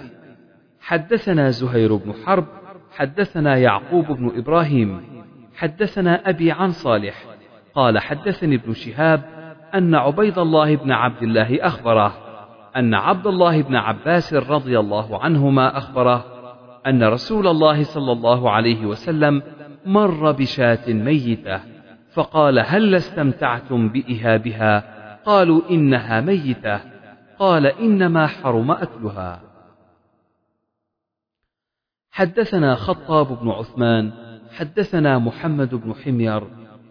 حدثنا 0.79 1.49
زهير 1.49 1.95
بن 1.95 2.13
حرب 2.13 2.58
حدثنا 2.99 3.57
يعقوب 3.57 4.05
بن 4.05 4.31
إبراهيم 4.37 5.01
حدثنا 5.57 6.29
أبي 6.29 6.51
عن 6.51 6.71
صالح 6.71 7.25
قال 7.75 7.99
حدثني 7.99 8.55
ابن 8.55 8.73
شهاب 8.73 9.21
أن 9.75 9.95
عبيد 9.95 10.39
الله 10.39 10.75
بن 10.75 10.91
عبد 10.91 11.23
الله 11.23 11.65
أخبره 11.67 12.13
أن 12.75 12.93
عبد 12.93 13.27
الله 13.27 13.61
بن 13.61 13.75
عباس 13.75 14.33
رضي 14.33 14.79
الله 14.79 15.23
عنهما 15.23 15.77
أخبره 15.77 16.25
أن 16.87 17.03
رسول 17.03 17.47
الله 17.47 17.83
صلى 17.83 18.11
الله 18.11 18.51
عليه 18.51 18.85
وسلم 18.85 19.41
مر 19.85 20.31
بشاة 20.31 20.93
ميتة 20.93 21.59
فقال 22.13 22.59
هل 22.59 22.95
استمتعتم 22.95 23.89
بإهابها؟ 23.89 24.83
قالوا 25.25 25.61
إنها 25.69 26.21
ميتة 26.21 26.79
قال 27.39 27.65
إنما 27.65 28.27
حرم 28.27 28.71
أكلها. 28.71 29.48
حدثنا 32.19 32.75
خطاب 32.75 33.39
بن 33.39 33.49
عثمان 33.49 34.11
حدثنا 34.57 35.19
محمد 35.19 35.75
بن 35.75 35.93
حمير 35.93 36.43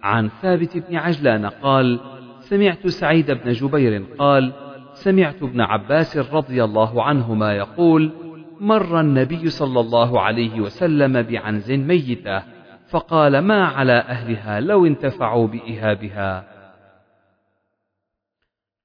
عن 0.02 0.28
ثابت 0.28 0.76
بن 0.76 0.96
عجلان 0.96 1.46
قال 1.46 2.00
سمعت 2.40 2.86
سعيد 2.86 3.30
بن 3.30 3.52
جبير 3.52 4.04
قال 4.18 4.52
سمعت 4.92 5.42
ابن 5.42 5.60
عباس 5.60 6.16
رضي 6.16 6.64
الله 6.64 7.02
عنهما 7.02 7.52
يقول 7.52 8.12
مر 8.60 9.00
النبي 9.00 9.50
صلى 9.50 9.80
الله 9.80 10.20
عليه 10.20 10.60
وسلم 10.60 11.22
بعنز 11.22 11.72
ميتة 11.72 12.42
فقال 12.90 13.38
ما 13.38 13.64
على 13.64 13.98
أهلها 13.98 14.60
لو 14.60 14.86
انتفعوا 14.86 15.46
بإهابها. 15.46 16.44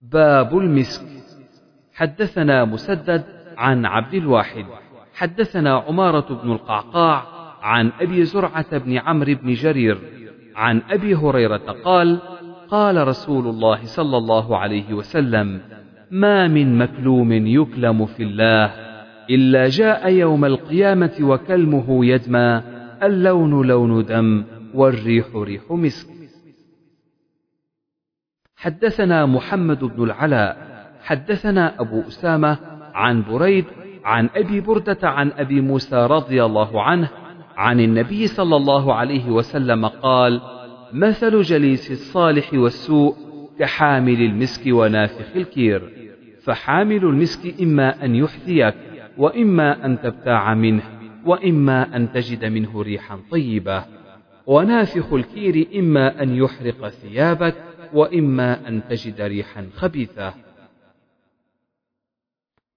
باب 0.02 0.58
المسك. 0.58 1.06
حدثنا 1.94 2.66
مسدد 2.66 3.24
عن 3.58 3.86
عبد 3.86 4.14
الواحد. 4.14 4.66
حدثنا 5.14 5.74
عمارة 5.78 6.42
بن 6.44 6.52
القعقاع 6.52 7.26
عن 7.62 7.92
أبي 8.02 8.26
زرعة 8.26 8.78
بن 8.78 8.98
عمرو 8.98 9.36
بن 9.36 9.54
جرير 9.54 9.98
عن 10.56 10.82
أبي 10.90 11.16
هريرة 11.16 11.72
قال 11.86 12.20
قال 12.70 13.08
رسول 13.08 13.48
الله 13.48 13.86
صلى 13.86 14.18
الله 14.18 14.58
عليه 14.58 14.94
وسلم 14.94 15.62
ما 16.12 16.48
من 16.48 16.78
مكلوم 16.78 17.32
يكلم 17.32 18.06
في 18.06 18.24
الله 18.24 18.66
إلا 19.30 19.70
جاء 19.70 20.12
يوم 20.12 20.46
القيامة 20.46 21.14
وكلمه 21.22 22.06
يدمى 22.06 22.62
اللون 23.04 23.68
لون 23.68 24.06
دم 24.06 24.44
والريح 24.74 25.26
ريح 25.36 25.62
مسك. 25.70 26.08
حدثنا 28.56 29.26
محمد 29.26 29.84
بن 29.84 30.04
العلاء 30.04 30.74
حدثنا 31.02 31.82
أبو 31.82 32.02
أسامة 32.08 32.58
عن 32.94 33.24
بريد 33.24 33.66
عن 34.04 34.30
أبي 34.36 34.62
بردة 34.62 35.10
عن 35.10 35.32
أبي 35.32 35.62
موسى 35.62 35.96
رضي 35.96 36.46
الله 36.46 36.82
عنه 36.82 37.10
عن 37.58 37.80
النبي 37.80 38.28
صلى 38.28 38.56
الله 38.56 38.94
عليه 38.94 39.30
وسلم 39.30 39.86
قال 39.86 40.42
مثل 40.94 41.42
جليس 41.42 41.92
الصالح 41.92 42.54
والسوء 42.54 43.16
كحامل 43.60 44.22
المسك 44.22 44.62
ونافخ 44.68 45.36
الكير 45.36 45.90
فحامل 46.44 47.04
المسك 47.06 47.62
إما 47.62 48.06
أن 48.06 48.16
يحذيك 48.16 48.76
وإما 49.18 49.86
أن 49.86 50.02
تبتاع 50.02 50.54
منه 50.54 50.84
وإما 51.26 51.96
أن 51.96 52.12
تجد 52.12 52.46
منه 52.46 52.82
ريحا 52.82 53.20
طيبة 53.32 53.84
ونافخ 54.48 55.14
الكير 55.14 55.68
إما 55.76 56.24
أن 56.24 56.36
يحرق 56.36 56.88
ثيابك 56.90 57.56
وإما 57.94 58.68
أن 58.68 58.82
تجد 58.90 59.22
ريحا 59.22 59.68
خبيثة. 59.76 60.34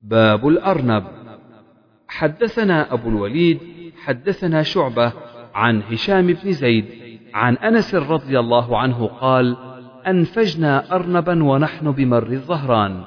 باب 0.07 0.49
الأرنب. 0.49 1.05
حدثنا 2.09 2.93
أبو 2.93 3.09
الوليد 3.09 3.59
حدثنا 4.05 4.63
شعبة 4.63 5.13
عن 5.55 5.83
هشام 5.83 6.27
بن 6.27 6.53
زيد 6.53 6.85
عن 7.35 7.57
أنس 7.57 7.95
رضي 7.95 8.39
الله 8.39 8.79
عنه 8.79 9.07
قال 9.07 9.57
أنفجنا 10.07 10.95
أرنبا 10.95 11.45
ونحن 11.45 11.91
بمر 11.91 12.27
الظهران 12.27 13.05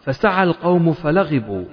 فسعى 0.00 0.44
القوم 0.44 0.92
فلغبوا 0.92 1.64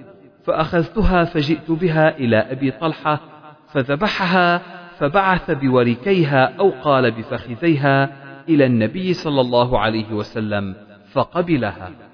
فأخذتها 0.43 1.23
فجئت 1.23 1.71
بها 1.71 2.17
إلى 2.17 2.38
أبي 2.38 2.71
طلحة 2.71 3.19
فذبحها 3.67 4.61
فبعث 4.97 5.51
بوركيها 5.51 6.53
أو 6.59 6.69
قال 6.69 7.11
بفخذيها 7.11 8.09
إلى 8.49 8.65
النبي 8.65 9.13
صلى 9.13 9.41
الله 9.41 9.80
عليه 9.80 10.13
وسلم 10.13 10.75
فقبلها. 11.11 12.09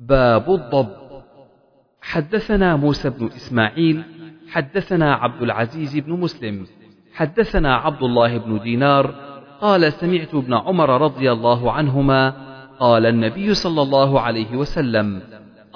باب 0.00 0.50
الضب. 0.50 0.88
حدثنا 2.02 2.76
موسى 2.76 3.10
بن 3.10 3.26
إسماعيل 3.26 4.02
حدثنا 4.48 5.14
عبد 5.14 5.42
العزيز 5.42 5.98
بن 5.98 6.12
مسلم 6.12 6.66
حدثنا 7.14 7.76
عبد 7.76 8.02
الله 8.02 8.38
بن 8.38 8.58
دينار 8.58 9.14
قال 9.60 9.92
سمعت 9.92 10.34
ابن 10.34 10.54
عمر 10.54 11.00
رضي 11.00 11.32
الله 11.32 11.72
عنهما 11.72 12.34
قال 12.78 13.06
النبي 13.06 13.54
صلى 13.54 13.82
الله 13.82 14.20
عليه 14.20 14.56
وسلم 14.56 15.22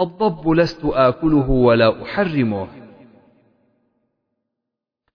الضب 0.00 0.48
لست 0.48 0.84
آكله 0.84 1.50
ولا 1.50 2.02
أحرمه. 2.02 2.68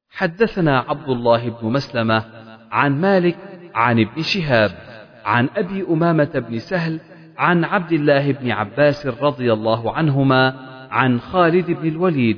حدثنا 0.09 0.79
عبد 0.79 1.09
الله 1.09 1.49
بن 1.49 1.67
مسلمة 1.67 2.25
عن 2.71 3.01
مالك 3.01 3.37
عن 3.75 3.99
ابن 3.99 4.21
شهاب 4.21 4.71
عن 5.25 5.49
أبي 5.57 5.85
أمامة 5.89 6.43
بن 6.49 6.59
سهل 6.59 6.99
عن 7.39 7.63
عبد 7.63 7.91
الله 7.91 8.31
بن 8.31 8.51
عباس 8.51 9.07
رضي 9.07 9.53
الله 9.53 9.91
عنهما 9.91 10.55
عن 10.91 11.19
خالد 11.19 11.71
بن 11.71 11.87
الوليد 11.87 12.37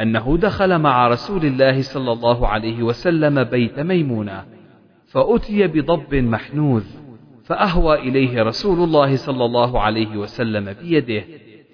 أنه 0.00 0.38
دخل 0.40 0.78
مع 0.78 1.08
رسول 1.08 1.44
الله 1.44 1.82
صلى 1.82 2.12
الله 2.12 2.48
عليه 2.48 2.82
وسلم 2.82 3.44
بيت 3.44 3.80
ميمونة 3.80 4.44
فأتي 5.06 5.66
بضب 5.66 6.14
محنوذ 6.14 6.84
فأهوى 7.44 7.98
إليه 7.98 8.42
رسول 8.42 8.84
الله 8.84 9.16
صلى 9.16 9.44
الله 9.44 9.80
عليه 9.80 10.16
وسلم 10.16 10.72
بيده 10.82 11.24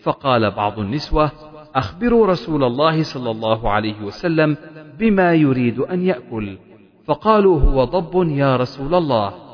فقال 0.03 0.51
بعض 0.51 0.79
النسوة 0.79 1.31
أخبروا 1.75 2.27
رسول 2.27 2.65
الله 2.65 3.03
صلى 3.03 3.31
الله 3.31 3.71
عليه 3.71 4.03
وسلم 4.03 4.57
بما 4.99 5.35
يريد 5.35 5.79
أن 5.79 6.07
يأكل 6.07 6.59
فقالوا 7.07 7.61
هو 7.61 7.85
ضب 7.85 8.29
يا 8.29 8.57
رسول 8.57 8.95
الله. 8.95 9.48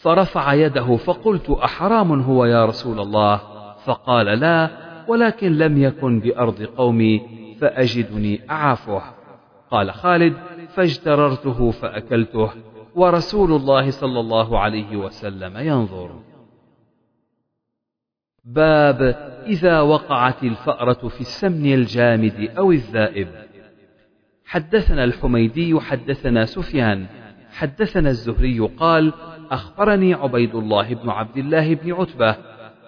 فرفع 0.00 0.54
يده 0.54 0.96
فقلت 0.96 1.50
أحرام 1.50 2.20
هو 2.20 2.44
يا 2.44 2.64
رسول 2.64 3.00
الله؟ 3.00 3.40
فقال 3.84 4.26
لا 4.26 4.70
ولكن 5.08 5.52
لم 5.58 5.82
يكن 5.82 6.20
بأرض 6.20 6.62
قومي 6.62 7.20
فأجدني 7.60 8.50
أعافه. 8.50 9.02
قال 9.70 9.92
خالد 9.92 10.36
فاجتررته 10.68 11.70
فأكلته 11.70 12.50
ورسول 12.94 13.52
الله 13.52 13.90
صلى 13.90 14.20
الله 14.20 14.58
عليه 14.58 14.96
وسلم 14.96 15.56
ينظر. 15.56 16.20
باب 18.44 19.02
إذا 19.46 19.80
وقعت 19.80 20.42
الفأرة 20.42 21.08
في 21.08 21.20
السمن 21.20 21.74
الجامد 21.74 22.50
أو 22.58 22.72
الذائب. 22.72 23.28
حدثنا 24.44 25.04
الحميدي 25.04 25.80
حدثنا 25.80 26.44
سفيان 26.44 27.06
حدثنا 27.52 28.10
الزهري 28.10 28.60
قال 28.60 29.12
أخبرني 29.50 30.14
عبيد 30.14 30.54
الله 30.54 30.94
بن 30.94 31.10
عبد 31.10 31.36
الله 31.36 31.74
بن 31.74 31.92
عتبة 31.92 32.36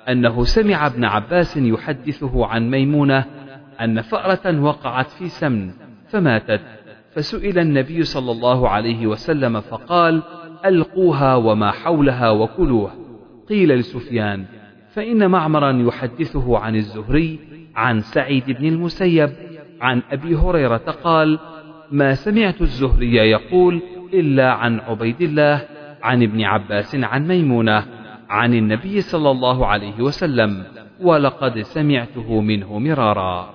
أنه 0.09 0.45
سمع 0.45 0.87
ابن 0.87 1.05
عباس 1.05 1.57
يحدثه 1.57 2.47
عن 2.47 2.71
ميمونة 2.71 3.25
أن 3.81 4.01
فأرة 4.01 4.61
وقعت 4.61 5.11
في 5.11 5.29
سمن 5.29 5.71
فماتت 6.09 6.61
فسئل 7.15 7.59
النبي 7.59 8.03
صلى 8.03 8.33
الله 8.33 8.69
عليه 8.69 9.07
وسلم 9.07 9.61
فقال 9.61 10.23
ألقوها 10.65 11.35
وما 11.35 11.71
حولها 11.71 12.31
وكلوه. 12.31 12.93
قيل 13.49 13.69
لسفيان 13.69 14.45
فإن 14.95 15.31
معمرا 15.31 15.73
يحدثه 15.73 16.59
عن 16.59 16.77
الزهري 16.77 17.39
عن 17.77 18.01
سعيد 18.01 18.51
بن 18.51 18.67
المسيب 18.67 19.31
عن 19.81 20.03
أبي 20.11 20.35
هريرة 20.35 20.77
قال 20.77 21.39
ما 21.91 22.15
سمعت 22.15 22.61
الزهري 22.61 23.15
يقول 23.15 23.81
إلا 24.15 24.53
عن 24.53 24.81
عبيد 24.81 25.21
الله 25.21 25.72
عن 26.03 26.23
ابن 26.23 26.43
عباس 26.43 26.95
عن 26.95 27.29
ميمونة 27.29 27.85
عن 28.31 28.55
النبي 28.55 29.01
صلى 29.01 29.31
الله 29.31 29.67
عليه 29.67 30.01
وسلم 30.01 30.65
ولقد 31.01 31.59
سمعته 31.59 32.41
منه 32.41 32.79
مرارا. 32.79 33.51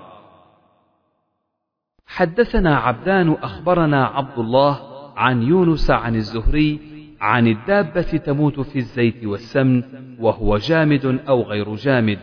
حدثنا 2.07 2.77
عبدان 2.77 3.31
أخبرنا 3.31 4.05
عبد 4.05 4.39
الله 4.39 4.79
عن 5.17 5.43
يونس 5.43 5.91
عن 5.91 6.15
الزهري 6.15 6.79
عن 7.21 7.47
الدابة 7.47 8.01
تموت 8.01 8.59
في 8.59 8.79
الزيت 8.79 9.25
والسمن 9.25 9.83
وهو 10.19 10.57
جامد 10.57 11.19
أو 11.29 11.41
غير 11.41 11.75
جامد 11.75 12.19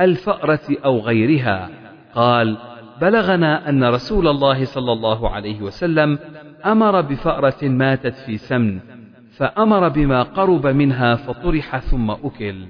الفأرة 0.00 0.76
أو 0.84 0.98
غيرها. 0.98 1.70
قال 2.14 2.58
بلغنا 3.00 3.68
أن 3.68 3.84
رسول 3.84 4.28
الله 4.28 4.64
صلى 4.64 4.92
الله 4.92 5.30
عليه 5.30 5.62
وسلم 5.62 6.18
أمر 6.66 7.00
بفأرة 7.00 7.68
ماتت 7.68 8.14
في 8.14 8.36
سمن 8.36 8.80
فأمر 9.36 9.88
بما 9.88 10.22
قرب 10.22 10.66
منها 10.66 11.14
فطرح 11.14 11.78
ثم 11.78 12.10
أكل. 12.10 12.66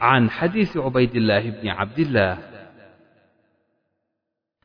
عن 0.00 0.30
حديث 0.30 0.76
عبيد 0.76 1.16
الله 1.16 1.50
بن 1.50 1.68
عبد 1.68 1.98
الله. 1.98 2.38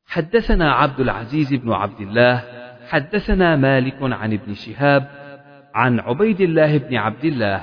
حدثنا 0.05 0.73
عبد 0.73 0.99
العزيز 0.99 1.53
بن 1.53 1.71
عبد 1.71 2.01
الله. 2.01 2.43
حدثنا 2.89 3.55
مالك 3.55 3.97
عن 4.01 4.33
ابن 4.33 4.53
شهاب. 4.53 5.09
عن 5.75 5.99
عبيد 5.99 6.41
الله 6.41 6.77
بن 6.77 6.95
عبد 6.95 7.25
الله. 7.25 7.61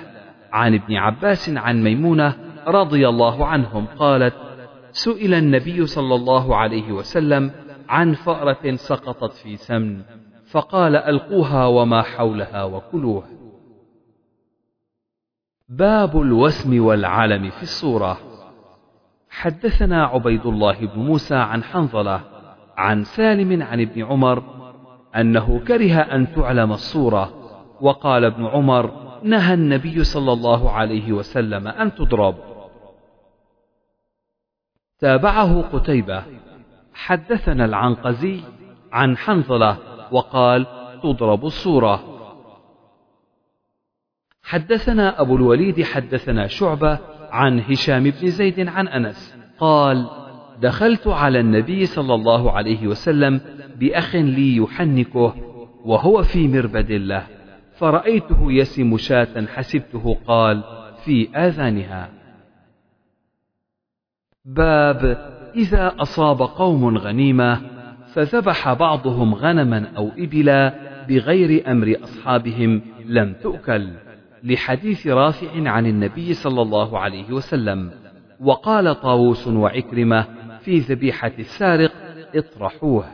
عن 0.53 0.75
ابن 0.75 0.97
عباس 0.97 1.51
عن 1.51 1.83
ميمونة 1.83 2.37
رضي 2.67 3.09
الله 3.09 3.47
عنهم 3.47 3.87
قالت 3.87 4.35
سئل 4.93 5.35
النبي 5.35 5.87
صلى 5.87 6.15
الله 6.15 6.57
عليه 6.57 6.93
وسلم 6.93 7.51
عن 7.89 8.13
فأرة 8.13 8.75
سقطت 8.75 9.33
في 9.33 9.57
سمن 9.57 10.03
فقال 10.51 10.97
ألقوها 10.97 11.67
وما 11.67 12.03
حولها 12.03 12.65
وكلوه 12.65 13.40
باب 15.71 16.21
الوسم 16.21 16.85
والعلم 16.85 17.51
في 17.51 17.63
الصورة. 17.63 18.19
حدثنا 19.31 20.05
عبيد 20.05 20.47
الله 20.47 20.87
بن 20.87 21.01
موسى 21.01 21.35
عن 21.35 21.65
حنظلة 21.65 22.21
عن 22.77 23.05
سالم 23.05 23.63
عن 23.63 23.81
ابن 23.81 24.05
عمر 24.05 24.43
أنه 25.17 25.59
كره 25.59 25.93
أن 25.93 26.35
تعلم 26.35 26.73
الصورة 26.73 27.33
وقال 27.81 28.25
ابن 28.25 28.47
عمر 28.47 28.91
نهى 29.23 29.55
النبي 29.55 30.05
صلى 30.05 30.33
الله 30.33 30.71
عليه 30.71 31.13
وسلم 31.13 31.69
أن 31.69 31.95
تضرب. 31.95 32.35
تابعه 34.99 35.63
قتيبة. 35.63 36.23
حدثنا 36.95 37.65
العنقزي 37.65 38.41
عن 38.93 39.17
حنظلة 39.17 39.77
وقال 40.13 40.67
تضرب 41.03 41.45
الصورة. 41.45 42.10
حدثنا 44.51 45.21
أبو 45.21 45.37
الوليد 45.37 45.83
حدثنا 45.83 46.47
شعبة 46.47 46.99
عن 47.31 47.61
هشام 47.61 48.03
بن 48.03 48.29
زيد 48.29 48.69
عن 48.69 48.89
أنس. 48.89 49.37
قال 49.59 50.11
دخلت 50.61 51.07
على 51.07 51.41
النبي 51.41 51.87
صلى 51.87 52.15
الله 52.15 52.53
عليه 52.53 52.87
وسلم 52.87 53.41
بأخ 53.77 54.17
لي 54.17 54.57
يحنكه 54.57 55.35
وهو 55.85 56.23
في 56.23 56.49
مربد 56.49 56.93
له 56.93 57.27
فرأيته 57.79 58.53
يسم 58.53 58.97
شاة 58.97 59.47
حسبته 59.47 60.17
قال 60.27 60.63
في 61.05 61.29
آذانها. 61.37 62.09
باب 64.45 65.31
إذا 65.55 65.95
أصاب 65.99 66.43
قوم 66.43 66.99
غنيمة 66.99 67.61
فذبح 68.15 68.73
بعضهم 68.73 69.35
غنما 69.35 69.87
أو 69.97 70.11
إبلا 70.19 70.75
بغير 71.09 71.71
أمر 71.71 71.97
أصحابهم 72.03 72.83
لم 73.07 73.35
تؤكل. 73.43 74.10
لحديث 74.43 75.07
رافع 75.07 75.71
عن 75.71 75.87
النبي 75.87 76.35
صلى 76.35 76.63
الله 76.63 76.99
عليه 76.99 77.33
وسلم 77.33 77.91
وقال 78.41 79.01
طاووس 79.01 79.49
وعكرمة 79.49 80.27
في 80.61 80.79
ذبيحة 80.79 81.33
السارق 81.39 81.93
اطرحوه. 82.35 83.05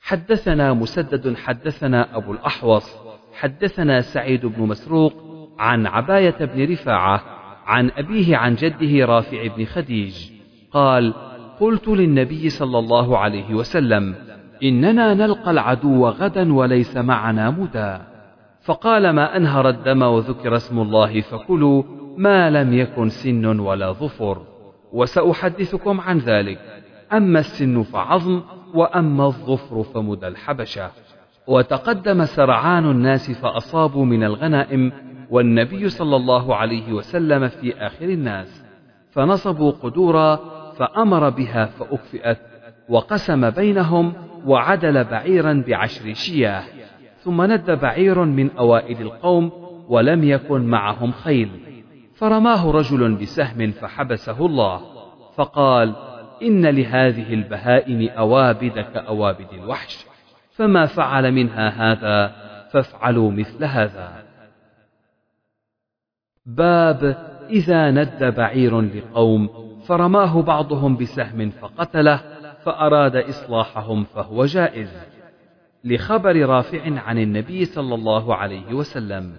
حدثنا 0.00 0.72
مسدد 0.72 1.36
حدثنا 1.36 2.16
أبو 2.16 2.32
الأحوص 2.32 2.96
حدثنا 3.34 4.00
سعيد 4.00 4.46
بن 4.46 4.62
مسروق 4.62 5.12
عن 5.58 5.86
عباية 5.86 6.44
بن 6.44 6.72
رفاعة 6.72 7.22
عن 7.66 7.90
أبيه 7.96 8.36
عن 8.36 8.54
جده 8.54 9.06
رافع 9.06 9.46
بن 9.46 9.64
خديج 9.64 10.30
قال 10.70 11.14
قلت 11.60 11.88
للنبي 11.88 12.48
صلى 12.48 12.78
الله 12.78 13.18
عليه 13.18 13.54
وسلم 13.54 14.14
إننا 14.62 15.14
نلقى 15.14 15.50
العدو 15.50 16.08
غدا 16.08 16.54
وليس 16.54 16.96
معنا 16.96 17.50
مدى. 17.50 17.98
فقال 18.68 19.10
ما 19.10 19.36
أنهر 19.36 19.68
الدم 19.68 20.02
وذكر 20.02 20.56
اسم 20.56 20.78
الله 20.78 21.20
فكلوا 21.20 21.82
ما 22.16 22.50
لم 22.50 22.72
يكن 22.72 23.08
سن 23.08 23.60
ولا 23.60 23.92
ظفر 23.92 24.42
وسأحدثكم 24.92 26.00
عن 26.00 26.18
ذلك. 26.18 26.58
أما 27.12 27.38
السن 27.38 27.82
فعظم 27.82 28.42
وأما 28.74 29.26
الظفر 29.26 29.82
فمدى 29.82 30.28
الحبشة. 30.28 30.90
وتقدم 31.46 32.24
سرعان 32.24 32.90
الناس 32.90 33.30
فأصابوا 33.30 34.04
من 34.04 34.24
الغنائم 34.24 34.92
والنبي 35.30 35.88
صلى 35.88 36.16
الله 36.16 36.54
عليه 36.54 36.92
وسلم 36.92 37.48
في 37.48 37.86
آخر 37.86 38.04
الناس. 38.04 38.64
فنصبوا 39.10 39.70
قدورا 39.70 40.36
فأمر 40.76 41.28
بها 41.28 41.64
فأكفئت 41.64 42.38
وقسم 42.88 43.50
بينهم 43.50 44.12
وعدل 44.46 45.04
بعيرا 45.04 45.64
بعشر 45.66 46.12
شياه. 46.14 46.77
ثم 47.28 47.42
ند 47.42 47.70
بعير 47.70 48.24
من 48.24 48.50
أوائل 48.50 49.02
القوم 49.02 49.52
ولم 49.88 50.24
يكن 50.24 50.60
معهم 50.66 51.12
خيل. 51.12 51.50
فرماه 52.14 52.70
رجل 52.70 53.14
بسهم 53.14 53.70
فحبسه 53.70 54.46
الله 54.46 54.80
فقال 55.34 55.94
إن 56.42 56.66
لهذه 56.66 57.34
البهائم 57.34 58.08
أوابد 58.08 58.78
كأوابد 58.80 59.46
الوحش 59.52 60.06
فما 60.50 60.86
فعل 60.86 61.32
منها 61.32 61.68
هذا 61.68 62.32
فافعلوا 62.72 63.30
مثل 63.30 63.64
هذا. 63.64 64.24
باب 66.46 67.16
إذا 67.50 67.90
ند 67.90 68.24
بعير 68.24 68.80
لقوم. 68.80 69.48
فرماه 69.86 70.42
بعضهم 70.42 70.96
بسهم 70.96 71.50
فقتله 71.50 72.20
فأراد 72.64 73.16
إصلاحهم 73.16 74.04
فهو 74.04 74.44
جائز. 74.44 75.17
لخبر 75.84 76.48
رافع 76.48 77.00
عن 77.00 77.18
النبي 77.18 77.64
صلى 77.64 77.94
الله 77.94 78.34
عليه 78.34 78.74
وسلم. 78.74 79.32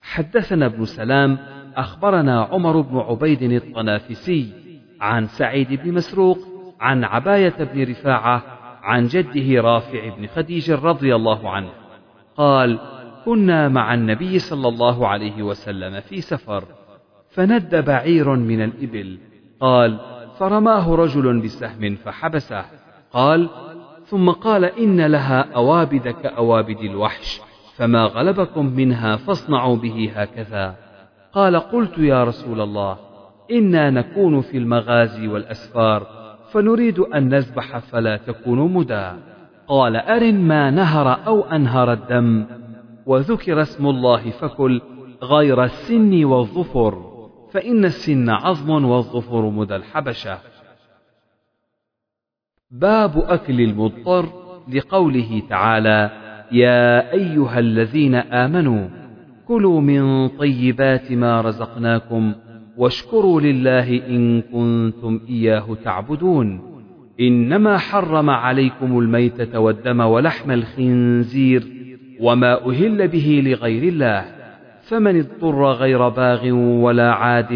حدثنا 0.00 0.66
ابن 0.66 0.84
سلام 0.84 1.38
أخبرنا 1.76 2.42
عمر 2.42 2.80
بن 2.80 2.96
عبيد 2.98 3.42
الطنافسي 3.42 4.52
عن 5.00 5.26
سعيد 5.26 5.72
بن 5.72 5.92
مسروق 5.92 6.38
عن 6.80 7.04
عباية 7.04 7.64
بن 7.64 7.90
رفاعة 7.90 8.42
عن 8.82 9.06
جده 9.06 9.60
رافع 9.62 10.16
بن 10.16 10.26
خديج 10.26 10.70
رضي 10.70 11.14
الله 11.14 11.50
عنه. 11.50 11.70
قال 12.36 12.78
كنا 13.24 13.68
مع 13.68 13.94
النبي 13.94 14.38
صلى 14.38 14.68
الله 14.68 15.08
عليه 15.08 15.42
وسلم 15.42 16.00
في 16.00 16.20
سفر 16.20 16.64
فند 17.30 17.76
بعير 17.76 18.36
من 18.36 18.62
الإبل 18.62 19.18
قال 19.60 20.00
فرماه 20.38 20.94
رجل 20.94 21.40
بسهم 21.40 21.94
فحبسه 21.94 22.64
قال 23.10 23.50
ثم 24.06 24.30
قال 24.30 24.64
إن 24.64 25.00
لها 25.00 25.54
أوابد 25.54 26.08
كأوابد 26.08 26.80
الوحش 26.80 27.40
فما 27.76 28.04
غلبكم 28.04 28.66
منها 28.66 29.16
فاصنعوا 29.16 29.76
به 29.76 30.12
هكذا. 30.14 30.74
قال 31.32 31.56
قلت 31.56 31.98
يا 31.98 32.24
رسول 32.24 32.60
الله 32.60 32.96
إنا 33.50 33.90
نكون 33.90 34.40
في 34.40 34.58
المغازي 34.58 35.28
والأسفار 35.28 36.06
فنريد 36.52 36.98
أن 36.98 37.28
نذبح 37.28 37.78
فلا 37.78 38.16
تكون 38.16 38.72
مدى. 38.72 39.12
قال 39.68 39.96
أرن 39.96 40.40
ما 40.40 40.70
نهر 40.70 41.26
أو 41.26 41.40
أنهر 41.42 41.92
الدم 41.92 42.46
وذكر 43.06 43.60
اسم 43.60 43.86
الله 43.86 44.30
فكل 44.30 44.80
غير 45.22 45.64
السن 45.64 46.24
والظفر 46.24 47.16
فإن 47.52 47.84
السن 47.84 48.30
عظم 48.30 48.84
والظفر 48.84 49.50
مدى 49.50 49.76
الحبشة. 49.76 50.38
باب 52.70 53.24
أكل 53.28 53.60
المضطر 53.60 54.28
لقوله 54.74 55.42
تعالى 55.48 56.10
يا 56.52 57.12
أيها 57.12 57.58
الذين 57.58 58.14
آمنوا 58.14 58.88
كلوا 59.48 59.80
من 59.80 60.28
طيبات 60.28 61.12
ما 61.12 61.40
رزقناكم 61.40 62.32
واشكروا 62.76 63.40
لله 63.40 64.06
إن 64.08 64.42
كنتم 64.42 65.20
إياه 65.28 65.76
تعبدون. 65.84 66.60
إنما 67.20 67.78
حرم 67.78 68.30
عليكم 68.30 68.98
الميتة 68.98 69.60
والدم 69.60 70.00
ولحم 70.00 70.50
الخنزير 70.50 71.66
وما 72.20 72.66
أهل 72.66 73.08
به 73.08 73.42
لغير 73.44 73.82
الله 73.82 74.24
فمن 74.82 75.18
اضطر 75.18 75.72
غير 75.72 76.08
باغ 76.08 76.50
ولا 76.52 77.12
عاد 77.12 77.52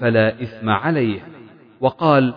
فلا 0.00 0.42
إثم 0.42 0.68
عليه. 0.68 1.20
وقال 1.80 2.34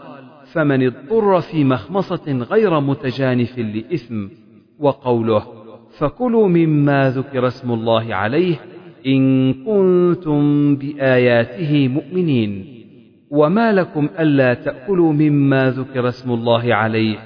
فمن 0.51 0.85
اضطر 0.85 1.41
في 1.41 1.63
مخمصة 1.63 2.45
غير 2.51 2.79
متجانف 2.79 3.59
لإثم 3.59 4.27
وقوله 4.79 5.43
فكلوا 5.97 6.47
مما 6.47 7.09
ذكر 7.09 7.47
اسم 7.47 7.71
الله 7.71 8.15
عليه 8.15 8.55
إن 9.05 9.53
كنتم 9.53 10.75
بآياته 10.75 11.87
مؤمنين. 11.87 12.65
وما 13.29 13.71
لكم 13.71 14.09
ألا 14.19 14.53
تأكلوا 14.53 15.13
مما 15.13 15.69
ذكر 15.71 16.07
اسم 16.07 16.31
الله 16.31 16.75
عليه 16.75 17.17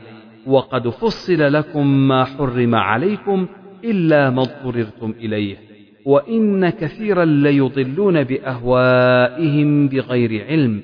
وقد 0.48 0.90
فصل 0.90 1.54
لكم 1.54 2.08
ما 2.08 2.24
حرم 2.24 2.76
عليكم 2.76 3.48
إلا 3.84 4.30
ما 4.30 4.42
اضطررتم 4.42 5.14
إليه. 5.20 5.58
وإن 6.06 6.70
كثيرا 6.70 7.26
ليضلون 7.26 8.24
بأهوائهم 8.24 9.88
بغير 9.88 10.46
علم 10.46 10.82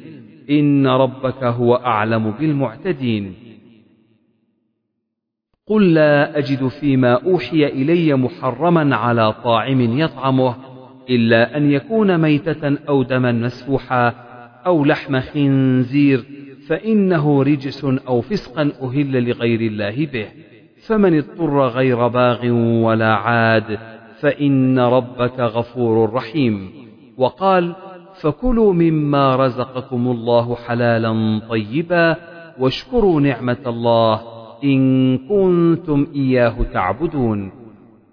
إن 0.49 0.87
ربك 0.87 1.43
هو 1.43 1.75
أعلم 1.75 2.31
بالمعتدين. 2.31 3.33
قل 5.67 5.93
لا 5.93 6.37
أجد 6.37 6.67
فيما 6.67 7.13
أوحي 7.13 7.65
إلي 7.65 8.15
محرما 8.15 8.95
على 8.95 9.33
طاعم 9.43 9.99
يطعمه 9.99 10.55
إلا 11.09 11.57
أن 11.57 11.71
يكون 11.71 12.17
ميتة 12.17 12.77
أو 12.89 13.03
دما 13.03 13.31
مسفوحا 13.31 14.13
أو 14.65 14.85
لحم 14.85 15.19
خنزير 15.19 16.23
فإنه 16.67 17.43
رجس 17.43 17.85
أو 18.07 18.21
فسقا 18.21 18.71
أهل 18.81 19.29
لغير 19.29 19.61
الله 19.61 20.05
به. 20.05 20.27
فمن 20.81 21.17
اضطر 21.17 21.67
غير 21.67 22.07
باغ 22.07 22.47
ولا 22.85 23.13
عاد 23.13 23.79
فإن 24.19 24.79
ربك 24.79 25.39
غفور 25.39 26.13
رحيم. 26.13 26.71
وقال 27.17 27.75
فكلوا 28.21 28.73
مما 28.73 29.35
رزقكم 29.35 30.07
الله 30.07 30.55
حلالا 30.55 31.41
طيبا 31.49 32.15
واشكروا 32.59 33.21
نعمة 33.21 33.57
الله 33.67 34.21
إن 34.63 35.17
كنتم 35.17 36.07
إياه 36.15 36.55
تعبدون. 36.73 37.51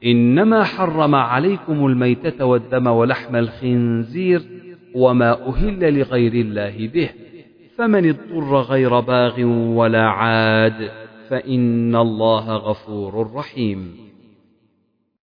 إنما 0.05 0.65
حرم 0.65 1.15
عليكم 1.15 1.87
الميتة 1.87 2.45
والدم 2.45 2.87
ولحم 2.87 3.37
الخنزير 3.37 4.43
وما 4.95 5.49
أهل 5.49 5.99
لغير 5.99 6.33
الله 6.33 6.89
به. 6.95 7.11
فمن 7.77 8.09
اضطر 8.09 8.61
غير 8.61 9.01
باغ 9.01 9.45
ولا 9.77 10.09
عاد 10.09 10.91
فإن 11.29 11.97
الله 11.97 12.57
غفور 12.57 13.33
رحيم. 13.35 14.05